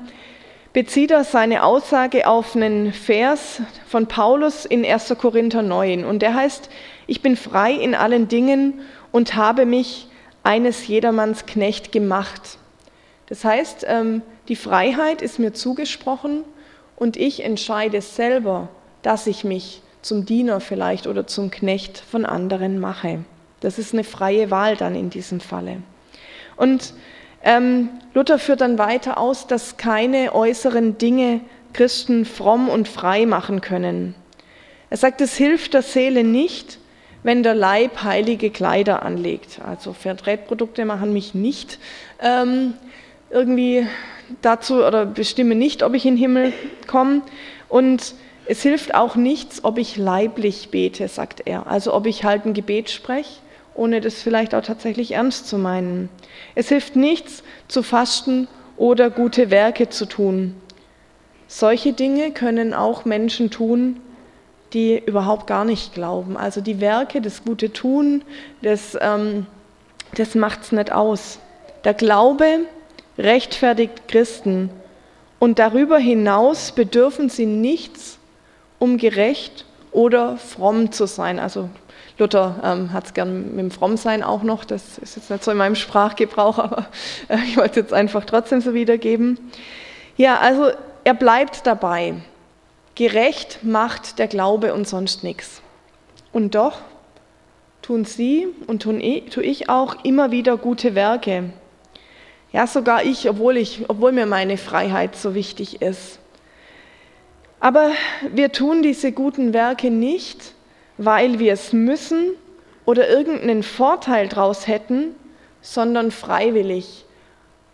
bezieht 0.72 1.12
er 1.12 1.24
seine 1.24 1.62
Aussage 1.62 2.26
auf 2.26 2.56
einen 2.56 2.92
Vers 2.92 3.62
von 3.86 4.06
Paulus 4.06 4.64
in 4.64 4.84
1. 4.84 5.14
Korinther 5.18 5.62
9. 5.62 6.04
Und 6.04 6.20
der 6.20 6.34
heißt, 6.34 6.68
ich 7.06 7.22
bin 7.22 7.36
frei 7.36 7.72
in 7.72 7.94
allen 7.94 8.28
Dingen 8.28 8.80
und 9.12 9.36
habe 9.36 9.66
mich 9.66 10.08
eines 10.42 10.86
jedermanns 10.86 11.46
Knecht 11.46 11.92
gemacht. 11.92 12.58
Das 13.26 13.44
heißt, 13.44 13.86
ähm, 13.88 14.22
die 14.48 14.56
Freiheit 14.56 15.22
ist 15.22 15.38
mir 15.38 15.54
zugesprochen 15.54 16.44
und 16.96 17.16
ich 17.16 17.42
entscheide 17.42 18.00
selber, 18.02 18.68
dass 19.02 19.26
ich 19.26 19.44
mich 19.44 19.80
zum 20.02 20.26
Diener 20.26 20.60
vielleicht 20.60 21.06
oder 21.06 21.26
zum 21.26 21.50
Knecht 21.50 21.98
von 21.98 22.26
anderen 22.26 22.78
mache. 22.78 23.24
Das 23.64 23.78
ist 23.78 23.92
eine 23.92 24.04
freie 24.04 24.50
Wahl 24.50 24.76
dann 24.76 24.94
in 24.94 25.10
diesem 25.10 25.40
Falle. 25.40 25.78
Und 26.56 26.92
ähm, 27.42 27.88
Luther 28.12 28.38
führt 28.38 28.60
dann 28.60 28.78
weiter 28.78 29.18
aus, 29.18 29.46
dass 29.46 29.76
keine 29.76 30.34
äußeren 30.34 30.98
Dinge 30.98 31.40
Christen 31.72 32.24
fromm 32.24 32.68
und 32.68 32.88
frei 32.88 33.26
machen 33.26 33.60
können. 33.60 34.14
Er 34.90 34.96
sagt, 34.96 35.20
es 35.20 35.36
hilft 35.36 35.74
der 35.74 35.82
Seele 35.82 36.24
nicht, 36.24 36.78
wenn 37.22 37.42
der 37.42 37.54
Leib 37.54 38.02
heilige 38.02 38.50
Kleider 38.50 39.02
anlegt. 39.02 39.60
Also 39.66 39.92
Fairtrade-Produkte 39.92 40.84
machen 40.84 41.12
mich 41.12 41.34
nicht 41.34 41.78
ähm, 42.20 42.74
irgendwie 43.30 43.86
dazu 44.42 44.84
oder 44.84 45.06
bestimmen 45.06 45.58
nicht, 45.58 45.82
ob 45.82 45.94
ich 45.94 46.04
in 46.04 46.14
den 46.14 46.20
Himmel 46.20 46.52
komme. 46.86 47.22
Und 47.68 48.14
es 48.46 48.62
hilft 48.62 48.94
auch 48.94 49.16
nichts, 49.16 49.64
ob 49.64 49.78
ich 49.78 49.96
leiblich 49.96 50.68
bete, 50.70 51.08
sagt 51.08 51.42
er. 51.46 51.66
Also 51.66 51.94
ob 51.94 52.06
ich 52.06 52.24
halt 52.24 52.44
ein 52.44 52.52
Gebet 52.52 52.90
spreche, 52.90 53.40
ohne 53.74 54.00
das 54.00 54.22
vielleicht 54.22 54.54
auch 54.54 54.62
tatsächlich 54.62 55.12
ernst 55.12 55.48
zu 55.48 55.58
meinen. 55.58 56.08
Es 56.54 56.68
hilft 56.68 56.96
nichts, 56.96 57.42
zu 57.68 57.82
fasten 57.82 58.48
oder 58.76 59.10
gute 59.10 59.50
Werke 59.50 59.88
zu 59.88 60.06
tun. 60.06 60.54
Solche 61.46 61.92
Dinge 61.92 62.32
können 62.32 62.74
auch 62.74 63.04
Menschen 63.04 63.50
tun, 63.50 64.00
die 64.72 64.98
überhaupt 64.98 65.46
gar 65.46 65.64
nicht 65.64 65.94
glauben. 65.94 66.36
Also 66.36 66.60
die 66.60 66.80
Werke, 66.80 67.20
das 67.20 67.44
gute 67.44 67.72
Tun, 67.72 68.22
das, 68.62 68.98
ähm, 69.00 69.46
das 70.16 70.34
macht 70.34 70.62
es 70.62 70.72
nicht 70.72 70.90
aus. 70.90 71.38
Der 71.84 71.94
Glaube 71.94 72.60
rechtfertigt 73.16 74.08
Christen 74.08 74.70
und 75.38 75.58
darüber 75.58 75.98
hinaus 75.98 76.72
bedürfen 76.72 77.28
sie 77.28 77.46
nichts, 77.46 78.18
um 78.78 78.98
gerecht 78.98 79.64
oder 79.92 80.36
fromm 80.36 80.90
zu 80.90 81.06
sein. 81.06 81.38
Also 81.38 81.68
Luther 82.18 82.60
ähm, 82.62 82.92
hat 82.92 83.06
es 83.06 83.14
gern 83.14 83.50
mit 83.50 83.58
dem 83.58 83.70
Frommsein 83.70 84.22
auch 84.22 84.42
noch, 84.42 84.64
das 84.64 84.98
ist 84.98 85.16
jetzt 85.16 85.30
nicht 85.30 85.42
so 85.42 85.50
in 85.50 85.56
meinem 85.56 85.74
Sprachgebrauch, 85.74 86.58
aber 86.60 86.86
äh, 87.28 87.38
ich 87.46 87.56
wollte 87.56 87.70
es 87.70 87.76
jetzt 87.76 87.92
einfach 87.92 88.24
trotzdem 88.24 88.60
so 88.60 88.74
wiedergeben. 88.74 89.38
Ja, 90.16 90.38
also 90.38 90.70
er 91.02 91.14
bleibt 91.14 91.66
dabei. 91.66 92.14
Gerecht 92.94 93.60
macht 93.62 94.20
der 94.20 94.28
Glaube 94.28 94.72
und 94.72 94.86
sonst 94.86 95.24
nichts. 95.24 95.60
Und 96.32 96.54
doch 96.54 96.78
tun 97.82 98.04
sie 98.04 98.46
und 98.66 98.82
tun 98.82 99.00
ich, 99.00 99.30
tue 99.30 99.42
ich 99.42 99.68
auch 99.68 100.04
immer 100.04 100.30
wieder 100.30 100.56
gute 100.56 100.94
Werke. 100.94 101.50
Ja, 102.52 102.68
sogar 102.68 103.02
ich, 103.02 103.28
obwohl, 103.28 103.56
ich, 103.56 103.84
obwohl 103.88 104.12
mir 104.12 104.26
meine 104.26 104.56
Freiheit 104.56 105.16
so 105.16 105.34
wichtig 105.34 105.82
ist. 105.82 106.20
Aber 107.58 107.90
wir 108.32 108.52
tun 108.52 108.82
diese 108.82 109.10
guten 109.10 109.52
Werke 109.52 109.90
nicht, 109.90 110.53
weil 110.98 111.38
wir 111.38 111.52
es 111.52 111.72
müssen 111.72 112.32
oder 112.84 113.08
irgendeinen 113.08 113.62
Vorteil 113.62 114.28
daraus 114.28 114.66
hätten, 114.66 115.14
sondern 115.60 116.10
freiwillig. 116.10 117.04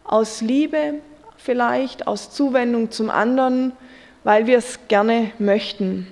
Aus 0.05 0.41
Liebe 0.41 0.95
vielleicht, 1.37 2.07
aus 2.07 2.31
Zuwendung 2.31 2.91
zum 2.91 3.11
anderen, 3.11 3.73
weil 4.25 4.47
wir 4.47 4.59
es 4.59 4.79
gerne 4.89 5.31
möchten. 5.39 6.07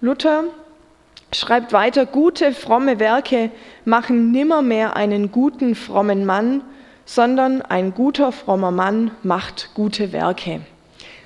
Luther 0.00 0.44
schreibt 1.32 1.72
weiter, 1.72 2.06
gute, 2.06 2.52
fromme 2.52 2.98
Werke 2.98 3.50
machen 3.84 4.30
nimmermehr 4.30 4.96
einen 4.96 5.32
guten, 5.32 5.74
frommen 5.74 6.24
Mann, 6.24 6.62
sondern 7.04 7.62
ein 7.62 7.94
guter, 7.94 8.32
frommer 8.32 8.70
Mann 8.70 9.10
macht 9.22 9.70
gute 9.74 10.12
Werke. 10.12 10.60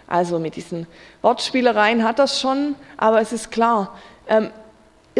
Also 0.07 0.39
mit 0.39 0.57
diesen 0.57 0.87
Wortspielereien 1.23 2.05
hat 2.05 2.19
das 2.19 2.41
schon, 2.41 2.75
aber 2.97 3.21
es 3.21 3.33
ist 3.33 3.51
klar, 3.51 3.97
ähm, 4.29 4.51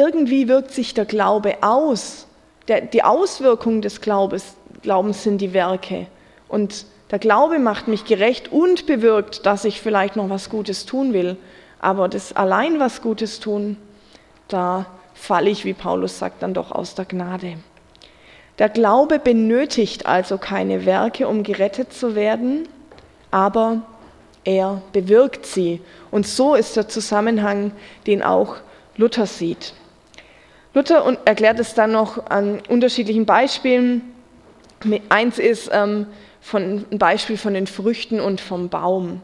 irgendwie 0.01 0.49
wirkt 0.49 0.71
sich 0.71 0.95
der 0.95 1.05
Glaube 1.05 1.59
aus. 1.61 2.27
Der, 2.69 2.81
die 2.81 3.05
Auswirkung 3.05 3.83
des 3.83 4.01
Glaubens, 4.01 4.57
Glaubens 4.83 5.23
sind 5.23 5.39
die 5.43 5.53
Werke. 5.53 6.07
Und 6.49 6.87
der 7.11 7.19
Glaube 7.19 7.59
macht 7.59 7.87
mich 7.87 8.07
gerecht 8.07 8.51
und 8.51 8.87
bewirkt, 8.87 9.45
dass 9.45 9.67
ich 9.67 9.83
vielleicht 9.83 10.17
noch 10.17 10.31
was 10.31 10.49
Gutes 10.49 10.87
tun 10.87 11.13
will. 11.13 11.37
Aber 11.81 12.09
das 12.09 12.35
allein 12.35 12.81
was 12.81 13.03
Gutes 13.03 13.41
tun, 13.41 13.77
da 14.49 14.87
falle 15.13 15.51
ich, 15.51 15.67
wie 15.67 15.75
Paulus 15.75 16.19
sagt, 16.19 16.43
dann 16.43 16.55
doch 16.55 16.73
aus 16.73 16.95
der 16.95 17.05
Gnade. 17.05 17.59
Der 18.59 18.71
Glaube 18.71 19.19
benötigt 19.19 20.07
also 20.07 20.39
keine 20.39 20.87
Werke, 20.87 21.29
um 21.29 21.43
gerettet 21.43 21.93
zu 21.93 22.15
werden, 22.15 22.69
aber 23.31 23.83
er 24.45 24.81
bewirkt 24.93 25.45
sie. 25.45 25.83
Und 26.11 26.27
so 26.27 26.55
ist 26.55 26.77
der 26.77 26.89
Zusammenhang, 26.89 27.73
den 28.07 28.23
auch 28.23 28.57
Luther 28.97 29.27
sieht. 29.27 29.75
Luther 30.73 31.17
erklärt 31.25 31.59
es 31.59 31.75
dann 31.75 31.93
noch 31.93 32.27
an 32.31 32.61
unterschiedlichen 32.69 33.27
Beispielen. 33.27 34.03
Eins 35.09 35.39
ist, 35.39 35.71
ähm, 35.73 36.07
von, 36.41 36.87
ein 36.91 36.99
Beispiel 36.99 37.37
von 37.37 37.55
den 37.55 37.67
Früchten 37.67 38.21
und 38.21 38.41
vom 38.41 38.69
Baum. 38.69 39.21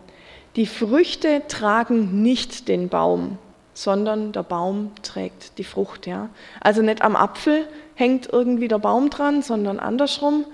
Die 0.57 0.67
Früchte 0.67 1.43
tragen 1.49 2.23
nicht 2.23 2.69
den 2.69 2.89
Baum, 2.89 3.39
sondern 3.75 4.33
der 4.33 4.43
Baum 4.43 4.93
trägt 5.03 5.59
die 5.59 5.65
Frucht. 5.65 6.07
Ja? 6.07 6.29
Also 6.61 6.83
nicht 6.83 7.03
am 7.03 7.17
Apfel 7.17 7.67
hängt 7.95 8.33
irgendwie 8.33 8.69
der 8.69 8.79
Baum 8.79 9.11
dran, 9.11 9.43
sondern 9.43 9.79
andersrum. 9.79 10.45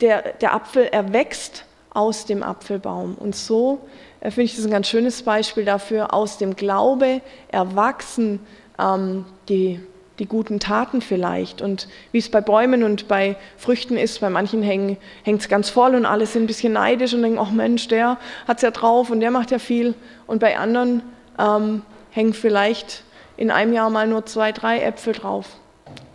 Der, 0.00 0.32
der 0.34 0.54
Apfel 0.54 0.84
erwächst 0.84 1.64
aus 1.90 2.24
dem 2.24 2.42
Apfelbaum. 2.42 3.14
Und 3.14 3.36
so 3.36 3.80
äh, 4.20 4.30
finde 4.30 4.44
ich 4.44 4.56
das 4.56 4.64
ein 4.64 4.70
ganz 4.70 4.88
schönes 4.88 5.22
Beispiel 5.22 5.64
dafür, 5.64 6.14
aus 6.14 6.38
dem 6.38 6.56
Glaube 6.56 7.20
erwachsen 7.48 8.40
ähm, 8.78 9.24
die 9.48 9.80
die 10.18 10.26
guten 10.26 10.60
Taten 10.60 11.00
vielleicht. 11.00 11.62
Und 11.62 11.88
wie 12.12 12.18
es 12.18 12.30
bei 12.30 12.40
Bäumen 12.40 12.82
und 12.82 13.08
bei 13.08 13.36
Früchten 13.56 13.96
ist, 13.96 14.20
bei 14.20 14.30
manchen 14.30 14.62
hängt 14.62 14.98
es 15.24 15.48
ganz 15.48 15.70
voll 15.70 15.94
und 15.94 16.06
alle 16.06 16.26
sind 16.26 16.44
ein 16.44 16.46
bisschen 16.46 16.74
neidisch 16.74 17.14
und 17.14 17.22
denken, 17.22 17.38
ach 17.38 17.50
Mensch, 17.50 17.88
der 17.88 18.18
hat 18.46 18.58
es 18.58 18.62
ja 18.62 18.70
drauf 18.70 19.10
und 19.10 19.20
der 19.20 19.30
macht 19.30 19.50
ja 19.50 19.58
viel. 19.58 19.94
Und 20.26 20.40
bei 20.40 20.58
anderen 20.58 21.02
ähm, 21.38 21.82
hängen 22.10 22.34
vielleicht 22.34 23.04
in 23.36 23.50
einem 23.50 23.72
Jahr 23.72 23.90
mal 23.90 24.06
nur 24.06 24.26
zwei, 24.26 24.52
drei 24.52 24.80
Äpfel 24.80 25.14
drauf. 25.14 25.46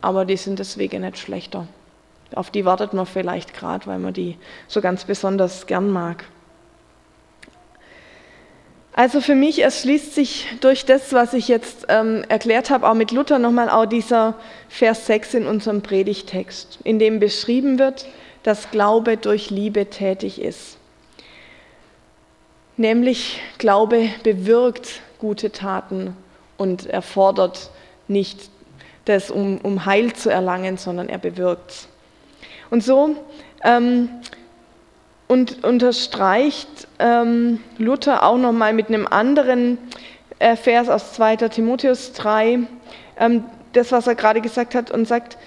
Aber 0.01 0.25
die 0.25 0.37
sind 0.37 0.59
deswegen 0.59 1.01
nicht 1.01 1.17
schlechter. 1.17 1.67
Auf 2.35 2.51
die 2.51 2.65
wartet 2.65 2.93
man 2.93 3.05
vielleicht 3.05 3.53
gerade, 3.53 3.87
weil 3.87 3.99
man 3.99 4.13
die 4.13 4.37
so 4.67 4.81
ganz 4.81 5.05
besonders 5.05 5.65
gern 5.65 5.89
mag. 5.89 6.25
Also 8.97 9.21
für 9.21 9.35
mich 9.35 9.61
erschließt 9.61 10.15
sich 10.15 10.47
durch 10.59 10.83
das, 10.83 11.13
was 11.13 11.35
ich 11.35 11.47
jetzt 11.47 11.85
ähm, 11.87 12.25
erklärt 12.29 12.71
habe, 12.71 12.89
auch 12.89 12.95
mit 12.95 13.11
Luther 13.11 13.37
nochmal 13.37 13.69
auch 13.69 13.85
dieser 13.85 14.33
Vers 14.69 15.05
6 15.05 15.35
in 15.35 15.45
unserem 15.45 15.83
Predigtext, 15.83 16.79
in 16.83 16.97
dem 16.97 17.19
beschrieben 17.19 17.77
wird, 17.77 18.07
dass 18.41 18.71
Glaube 18.71 19.17
durch 19.17 19.51
Liebe 19.51 19.91
tätig 19.91 20.41
ist. 20.41 20.79
Nämlich 22.75 23.39
Glaube 23.59 24.09
bewirkt 24.23 25.01
gute 25.19 25.51
Taten 25.51 26.17
und 26.57 26.87
erfordert 26.87 27.69
nicht 28.07 28.49
das, 29.05 29.29
um, 29.29 29.59
um 29.59 29.85
Heil 29.85 30.13
zu 30.13 30.31
erlangen, 30.31 30.77
sondern 30.77 31.07
er 31.07 31.19
bewirkt 31.19 31.87
Und 32.71 32.83
so 32.83 33.15
ähm, 33.63 34.09
und 35.27 35.63
unterstreicht 35.63 36.87
ähm, 36.99 37.59
Luther 37.77 38.23
auch 38.23 38.37
nochmal 38.37 38.73
mit 38.73 38.87
einem 38.87 39.05
anderen 39.07 39.77
äh, 40.39 40.55
Vers 40.55 40.89
aus 40.89 41.13
2. 41.13 41.35
Timotheus 41.49 42.13
3, 42.13 42.59
ähm, 43.19 43.43
das, 43.73 43.91
was 43.91 44.07
er 44.07 44.15
gerade 44.15 44.41
gesagt 44.41 44.75
hat, 44.75 44.91
und 44.91 45.07
sagt, 45.07 45.37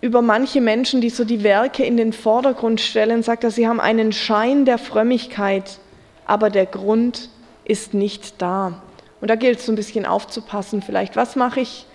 über 0.00 0.20
manche 0.20 0.60
Menschen, 0.60 1.00
die 1.00 1.10
so 1.10 1.24
die 1.24 1.44
Werke 1.44 1.84
in 1.84 1.96
den 1.96 2.12
Vordergrund 2.12 2.80
stellen, 2.80 3.22
sagt 3.22 3.44
er, 3.44 3.52
sie 3.52 3.68
haben 3.68 3.80
einen 3.80 4.12
Schein 4.12 4.64
der 4.64 4.78
Frömmigkeit, 4.78 5.78
aber 6.26 6.50
der 6.50 6.66
Grund 6.66 7.30
ist 7.64 7.94
nicht 7.94 8.42
da. 8.42 8.82
Und 9.20 9.28
da 9.28 9.36
gilt 9.36 9.60
es 9.60 9.66
so 9.66 9.72
ein 9.72 9.76
bisschen 9.76 10.04
aufzupassen, 10.04 10.82
vielleicht, 10.82 11.14
was 11.14 11.36
mache 11.36 11.60
ich, 11.60 11.86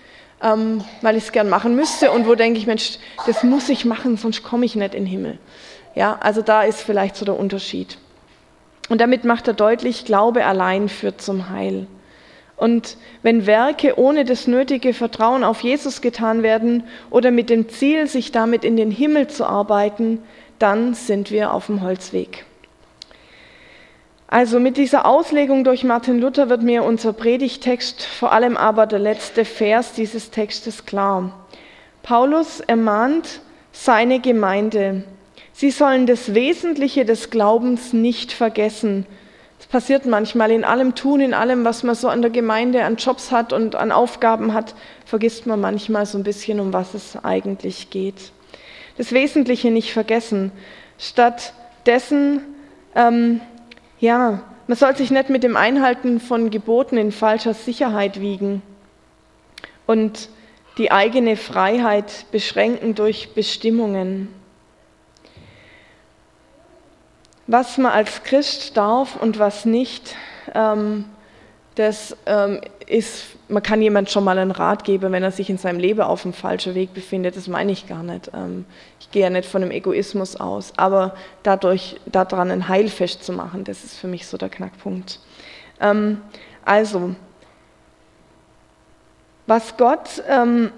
ähm, 0.42 0.82
weil 1.02 1.18
ich 1.18 1.26
es 1.26 1.32
gern 1.34 1.50
machen 1.50 1.76
müsste 1.76 2.12
und 2.12 2.26
wo 2.26 2.36
denke 2.36 2.58
ich, 2.58 2.68
Mensch, 2.68 2.98
das 3.26 3.44
muss 3.44 3.68
ich 3.68 3.84
machen, 3.84 4.16
sonst 4.16 4.44
komme 4.44 4.66
ich 4.66 4.76
nicht 4.76 4.94
in 4.94 5.04
den 5.04 5.06
Himmel. 5.06 5.38
Ja, 5.98 6.20
also 6.22 6.44
da 6.44 6.62
ist 6.62 6.82
vielleicht 6.82 7.16
so 7.16 7.26
der 7.26 7.40
Unterschied. 7.40 7.98
Und 8.88 9.02
damit 9.02 9.24
macht 9.24 9.48
er 9.48 9.56
deutlich, 9.56 10.06
Glaube 10.06 10.46
allein 10.46 10.90
führt 10.90 11.24
zum 11.24 11.50
Heil. 11.50 11.88
Und 12.56 12.98
wenn 13.24 13.48
Werke 13.48 13.98
ohne 13.98 14.24
das 14.24 14.46
nötige 14.46 14.94
Vertrauen 14.94 15.44
auf 15.44 15.62
Jesus 15.62 16.02
getan 16.02 16.44
werden 16.44 16.84
oder 17.10 17.32
mit 17.32 17.50
dem 17.50 17.68
Ziel, 17.70 18.06
sich 18.06 18.32
damit 18.32 18.64
in 18.64 18.78
den 18.78 18.92
Himmel 18.92 19.26
zu 19.26 19.44
arbeiten, 19.44 20.22
dann 20.60 20.94
sind 20.94 21.32
wir 21.32 21.52
auf 21.52 21.66
dem 21.66 21.82
Holzweg. 21.82 22.46
Also 24.28 24.60
mit 24.60 24.78
dieser 24.78 25.08
Auslegung 25.08 25.64
durch 25.64 25.84
Martin 25.84 26.20
Luther 26.20 26.48
wird 26.48 26.62
mir 26.62 26.84
unser 26.84 27.12
Predigtext, 27.12 28.04
vor 28.04 28.34
allem 28.34 28.56
aber 28.56 28.86
der 28.86 29.00
letzte 29.00 29.46
Vers 29.46 29.94
dieses 29.94 30.30
Textes 30.30 30.86
klar. 30.86 31.32
Paulus 32.04 32.60
ermahnt 32.60 33.42
seine 33.72 34.20
Gemeinde, 34.20 35.04
sie 35.58 35.72
sollen 35.72 36.06
das 36.06 36.34
Wesentliche 36.34 37.04
des 37.04 37.30
Glaubens 37.30 37.92
nicht 37.92 38.32
vergessen, 38.32 39.06
passiert 39.68 40.06
manchmal. 40.06 40.52
In 40.52 40.64
allem 40.64 40.96
Tun, 40.96 41.20
in 41.20 41.34
allem, 41.34 41.66
was 41.66 41.84
man 41.84 41.96
so 41.96 42.08
an 42.08 42.22
der 42.22 42.32
Gemeinde 42.32 42.84
an 42.84 42.96
Jobs 42.96 43.32
hat 43.32 43.54
und 43.54 43.76
an 43.76 43.92
Aufgaben 43.92 44.54
hat, 44.54 44.76
vergisst 45.06 45.46
man 45.46 45.60
manchmal 45.60 46.06
so 46.06 46.18
ein 46.18 46.24
bisschen, 46.24 46.60
um 46.60 46.74
was 46.74 46.94
es 46.94 47.18
eigentlich 47.24 47.90
geht. 47.90 48.32
Das 48.98 49.12
Wesentliche 49.12 49.72
nicht 49.72 49.94
vergessen. 49.94 50.52
Stattdessen, 50.98 52.42
ähm, 52.96 53.42
ja, 54.00 54.42
man 54.68 54.78
soll 54.78 54.96
sich 54.96 55.12
nicht 55.12 55.30
mit 55.30 55.44
dem 55.44 55.56
Einhalten 55.56 56.20
von 56.20 56.50
Geboten 56.50 56.98
in 56.98 57.12
falscher 57.12 57.54
Sicherheit 57.54 58.20
wiegen 58.20 58.62
und 59.86 60.30
die 60.78 60.92
eigene 60.92 61.38
Freiheit 61.38 62.26
beschränken 62.32 62.96
durch 62.96 63.34
Bestimmungen. 63.34 64.37
Was 67.48 67.78
man 67.78 67.94
als 67.94 68.24
Christ 68.24 68.76
darf 68.76 69.16
und 69.16 69.40
was 69.40 69.66
nicht, 69.66 70.16
ähm, 70.54 71.06
das 71.76 72.18
ähm, 72.26 72.60
ist, 72.88 73.26
man 73.48 73.64
kann 73.64 73.82
jemand 73.82 74.10
schon 74.10 74.24
mal 74.24 74.38
einen 74.38 74.52
Rat 74.52 74.84
geben, 74.84 75.12
wenn 75.12 75.24
er 75.24 75.32
sich 75.32 75.50
in 75.50 75.58
seinem 75.58 75.80
Leben 75.80 76.02
auf 76.02 76.24
dem 76.24 76.34
falschen 76.34 76.76
Weg 76.76 76.94
befindet, 76.94 77.38
das 77.38 77.48
meine 77.48 77.72
ich 77.72 77.88
gar 77.88 78.04
nicht. 78.04 78.32
Ähm, 78.34 78.66
ich 79.00 79.12
gehe 79.12 79.24
ja 79.24 79.30
nicht 79.30 79.48
von 79.48 79.62
einem 79.62 79.72
Egoismus 79.72 80.36
aus, 80.36 80.74
aber 80.78 81.16
dadurch, 81.44 81.98
daran 82.06 82.52
ein 82.52 82.68
Heil 82.68 82.90
festzumachen, 82.90 83.64
das 83.64 83.84
ist 83.84 83.98
für 83.98 84.08
mich 84.08 84.28
so 84.28 84.38
der 84.38 84.50
Knackpunkt. 84.50 85.20
Ähm, 85.80 86.22
also, 86.66 87.16
was 89.46 89.78
Gott 89.78 90.22
ähm, 90.28 90.72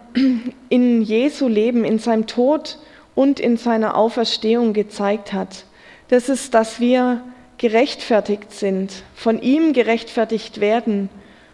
in 0.69 1.01
Jesu 1.01 1.47
Leben, 1.47 1.83
in 1.83 1.97
seinem 1.97 2.27
Tod 2.27 2.77
und 3.15 3.39
in 3.39 3.57
seiner 3.57 3.95
Auferstehung 3.95 4.73
gezeigt 4.73 5.33
hat, 5.33 5.65
das 6.09 6.29
ist, 6.29 6.53
dass 6.53 6.79
wir 6.79 7.21
gerechtfertigt 7.57 8.51
sind, 8.51 9.03
von 9.15 9.41
ihm 9.41 9.73
gerechtfertigt 9.73 10.59
werden 10.59 11.09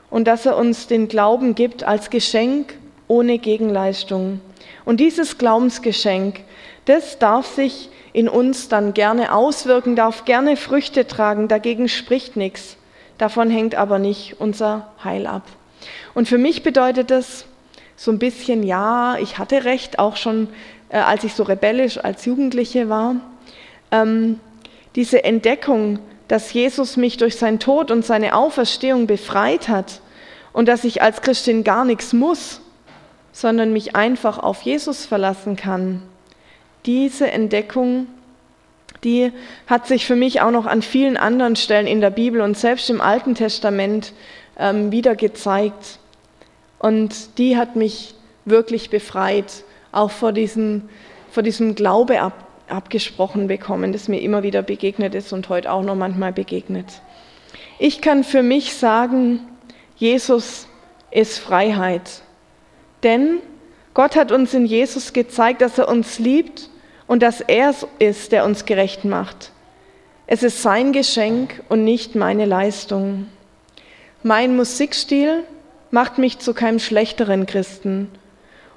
und 0.10 0.28
dass 0.28 0.46
er 0.46 0.58
uns 0.58 0.88
den 0.88 1.08
Glauben 1.08 1.56
gibt 1.56 1.84
als 1.84 2.10
Geschenk 2.10 2.76
ohne 3.08 3.38
Gegenleistung. 3.38 4.40
Und 4.86 5.00
dieses 5.00 5.38
Glaubensgeschenk, 5.38 6.42
das 6.86 7.20
darf 7.20 7.48
sich 7.48 7.90
in 8.14 8.30
uns 8.30 8.70
dann 8.70 8.94
gerne 8.94 9.34
auswirken, 9.34 9.96
darf 9.96 10.26
gerne 10.26 10.58
Früchte 10.58 11.06
tragen, 11.06 11.48
dagegen 11.48 11.90
spricht 11.90 12.38
nichts. 12.38 12.78
Davon 13.18 13.50
hängt 13.50 13.76
aber 13.76 14.00
nicht 14.00 14.40
unser 14.40 14.92
Heil 15.04 15.28
ab. 15.28 15.44
Und 16.14 16.28
für 16.28 16.38
mich 16.38 16.64
bedeutet 16.64 17.12
das 17.12 17.46
so 17.96 18.12
ein 18.12 18.20
bisschen, 18.20 18.64
ja, 18.64 19.18
ich 19.18 19.38
hatte 19.38 19.66
recht, 19.66 20.00
auch 20.00 20.16
schon 20.16 20.50
äh, 20.90 20.98
als 20.98 21.24
ich 21.24 21.34
so 21.34 21.44
rebellisch 21.44 21.98
als 21.98 22.26
Jugendliche 22.26 22.90
war. 22.90 23.16
Ähm, 24.02 24.40
diese 24.96 25.24
Entdeckung, 25.24 26.00
dass 26.28 26.54
Jesus 26.54 26.98
mich 26.98 27.18
durch 27.18 27.36
seinen 27.36 27.60
Tod 27.60 27.92
und 27.92 28.06
seine 28.06 28.36
Auferstehung 28.36 29.08
befreit 29.08 29.68
hat 29.68 30.02
und 30.54 30.68
dass 30.68 30.84
ich 30.84 31.02
als 31.02 31.22
Christin 31.22 31.64
gar 31.64 31.86
nichts 31.86 32.14
muss, 32.14 32.62
sondern 33.32 33.74
mich 33.74 33.96
einfach 33.96 34.40
auf 34.40 34.62
Jesus 34.62 35.06
verlassen 35.06 35.56
kann. 35.56 36.02
Diese 36.86 37.30
Entdeckung, 37.30 38.08
die 39.04 39.34
hat 39.68 39.88
sich 39.88 40.06
für 40.06 40.16
mich 40.16 40.42
auch 40.42 40.52
noch 40.52 40.66
an 40.66 40.82
vielen 40.82 41.18
anderen 41.18 41.58
Stellen 41.58 41.88
in 41.88 42.00
der 42.00 42.10
Bibel 42.10 42.42
und 42.42 42.58
selbst 42.58 42.90
im 42.90 43.02
Alten 43.02 43.36
Testament 43.36 44.14
ähm, 44.58 44.92
wieder 44.92 45.16
gezeigt. 45.16 46.00
Und 46.80 47.38
die 47.38 47.58
hat 47.58 47.76
mich 47.76 48.16
wirklich 48.46 48.90
befreit, 48.90 49.64
auch 49.92 50.12
vor 50.12 50.32
diesem, 50.32 50.90
vor 51.32 51.44
diesem 51.44 51.76
Glaube 51.76 52.22
ab, 52.22 52.45
abgesprochen 52.70 53.48
bekommen, 53.48 53.94
das 53.94 54.08
mir 54.08 54.22
immer 54.22 54.44
wieder 54.44 54.62
begegnet 54.62 55.16
ist 55.16 55.34
und 55.34 55.50
heute 55.50 55.72
auch 55.72 55.84
noch 55.84 55.96
manchmal 55.96 56.34
begegnet. 56.34 56.86
Ich 57.80 58.02
kann 58.02 58.24
für 58.24 58.44
mich 58.44 58.74
sagen, 58.74 59.40
Jesus 59.98 60.68
ist 61.12 61.40
Freiheit. 61.40 62.22
Denn 63.04 63.40
Gott 63.94 64.16
hat 64.16 64.32
uns 64.32 64.54
in 64.54 64.66
Jesus 64.66 65.14
gezeigt, 65.14 65.62
dass 65.62 65.78
er 65.78 65.88
uns 65.88 66.20
liebt 66.20 66.70
und 67.08 67.22
dass 67.22 67.42
er 67.42 67.70
es 67.70 67.88
ist, 68.00 68.32
der 68.32 68.46
uns 68.46 68.66
gerecht 68.66 69.06
macht. 69.06 69.52
Es 70.28 70.44
ist 70.44 70.62
sein 70.62 70.92
Geschenk 70.92 71.64
und 71.70 71.84
nicht 71.84 72.16
meine 72.16 72.46
Leistung. 72.46 73.28
Mein 74.24 74.56
Musikstil 74.56 75.44
macht 75.92 76.18
mich 76.18 76.40
zu 76.40 76.54
keinem 76.54 76.80
schlechteren 76.80 77.46
Christen 77.46 78.10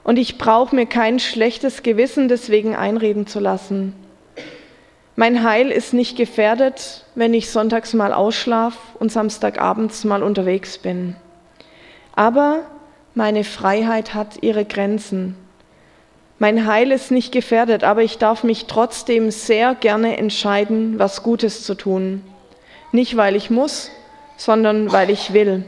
und 0.09 0.19
ich 0.19 0.39
brauche 0.39 0.75
mir 0.75 0.87
kein 0.87 1.19
schlechtes 1.19 1.83
Gewissen 1.83 2.29
deswegen 2.29 2.75
einreden 2.75 3.27
zu 3.27 3.41
lassen. 3.41 3.93
Mein 5.17 5.45
Heil 5.45 5.71
ist 5.71 5.93
nicht 5.93 6.17
gefährdet, 6.17 7.05
wenn 7.15 7.35
ich 7.35 7.51
sonntags 7.51 7.93
mal 7.93 8.15
ausschlaf 8.15 8.75
und 8.99 9.13
samstagabends 9.13 10.05
mal 10.05 10.23
unterwegs 10.23 10.79
bin. 10.79 11.15
Aber 12.15 12.61
meine 13.13 13.45
Freiheit 13.45 14.15
hat 14.15 14.43
ihre 14.43 14.65
Grenzen. 14.65 15.37
Mein 16.39 16.67
Heil 16.67 16.91
ist 16.91 17.11
nicht 17.11 17.31
gefährdet, 17.31 17.85
aber 17.85 18.03
ich 18.03 18.17
darf 18.17 18.45
mich 18.45 18.65
trotzdem 18.65 19.31
sehr 19.31 19.75
gerne 19.75 20.17
entscheiden, 20.17 20.99
was 20.99 21.23
Gutes 21.23 21.65
zu 21.65 21.75
tun. 21.75 22.25
Nicht 22.93 23.19
weil 23.19 23.37
ich 23.37 23.51
muss, 23.51 23.91
sondern 24.39 24.91
weil 24.91 25.11
ich 25.11 25.35
will. 25.35 25.67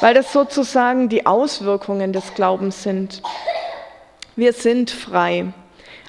Weil 0.00 0.12
das 0.12 0.30
sozusagen 0.30 1.08
die 1.08 1.24
Auswirkungen 1.24 2.12
des 2.12 2.34
Glaubens 2.34 2.82
sind. 2.82 3.22
Wir 4.36 4.52
sind 4.52 4.90
frei. 4.90 5.52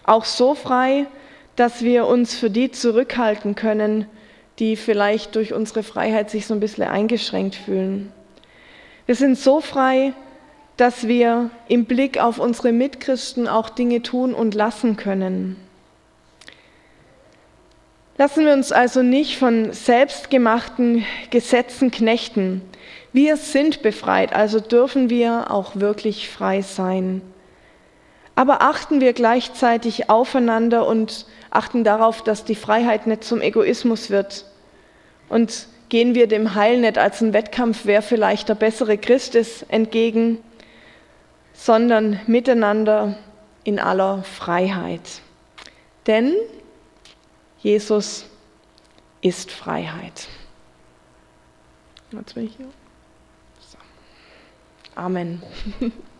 Auch 0.05 0.25
so 0.25 0.55
frei, 0.55 1.07
dass 1.55 1.83
wir 1.83 2.07
uns 2.07 2.35
für 2.35 2.49
die 2.49 2.71
zurückhalten 2.71 3.55
können, 3.55 4.07
die 4.59 4.75
vielleicht 4.75 5.35
durch 5.35 5.53
unsere 5.53 5.83
Freiheit 5.83 6.29
sich 6.29 6.45
so 6.45 6.53
ein 6.53 6.59
bisschen 6.59 6.83
eingeschränkt 6.83 7.55
fühlen. 7.55 8.11
Wir 9.05 9.15
sind 9.15 9.37
so 9.37 9.59
frei, 9.61 10.13
dass 10.77 11.07
wir 11.07 11.49
im 11.67 11.85
Blick 11.85 12.19
auf 12.19 12.39
unsere 12.39 12.71
Mitchristen 12.71 13.47
auch 13.47 13.69
Dinge 13.69 14.01
tun 14.01 14.33
und 14.33 14.55
lassen 14.55 14.95
können. 14.95 15.57
Lassen 18.17 18.45
wir 18.45 18.53
uns 18.53 18.71
also 18.71 19.01
nicht 19.01 19.37
von 19.37 19.73
selbstgemachten 19.73 21.03
Gesetzen 21.31 21.91
knechten. 21.91 22.61
Wir 23.11 23.37
sind 23.37 23.81
befreit, 23.81 24.33
also 24.33 24.59
dürfen 24.59 25.09
wir 25.09 25.51
auch 25.51 25.75
wirklich 25.75 26.29
frei 26.29 26.61
sein. 26.61 27.21
Aber 28.35 28.61
achten 28.61 28.99
wir 28.99 29.13
gleichzeitig 29.13 30.09
aufeinander 30.09 30.87
und 30.87 31.25
achten 31.51 31.83
darauf, 31.83 32.23
dass 32.23 32.45
die 32.45 32.55
Freiheit 32.55 33.05
nicht 33.05 33.23
zum 33.23 33.41
Egoismus 33.41 34.09
wird. 34.09 34.45
Und 35.29 35.67
gehen 35.89 36.15
wir 36.15 36.27
dem 36.27 36.55
Heil 36.55 36.79
nicht 36.79 36.97
als 36.97 37.21
ein 37.21 37.33
Wettkampf, 37.33 37.81
wer 37.83 38.01
vielleicht 38.01 38.49
der 38.49 38.55
bessere 38.55 38.97
Christ 38.97 39.35
ist, 39.35 39.63
entgegen, 39.69 40.39
sondern 41.53 42.19
miteinander 42.25 43.17
in 43.63 43.79
aller 43.79 44.23
Freiheit. 44.23 45.21
Denn 46.07 46.33
Jesus 47.59 48.25
ist 49.21 49.51
Freiheit. 49.51 50.27
Jetzt 52.11 52.33
bin 52.35 52.45
ich 52.47 52.55
hier. 52.57 52.67
So. 53.59 53.77
Amen. 54.95 55.41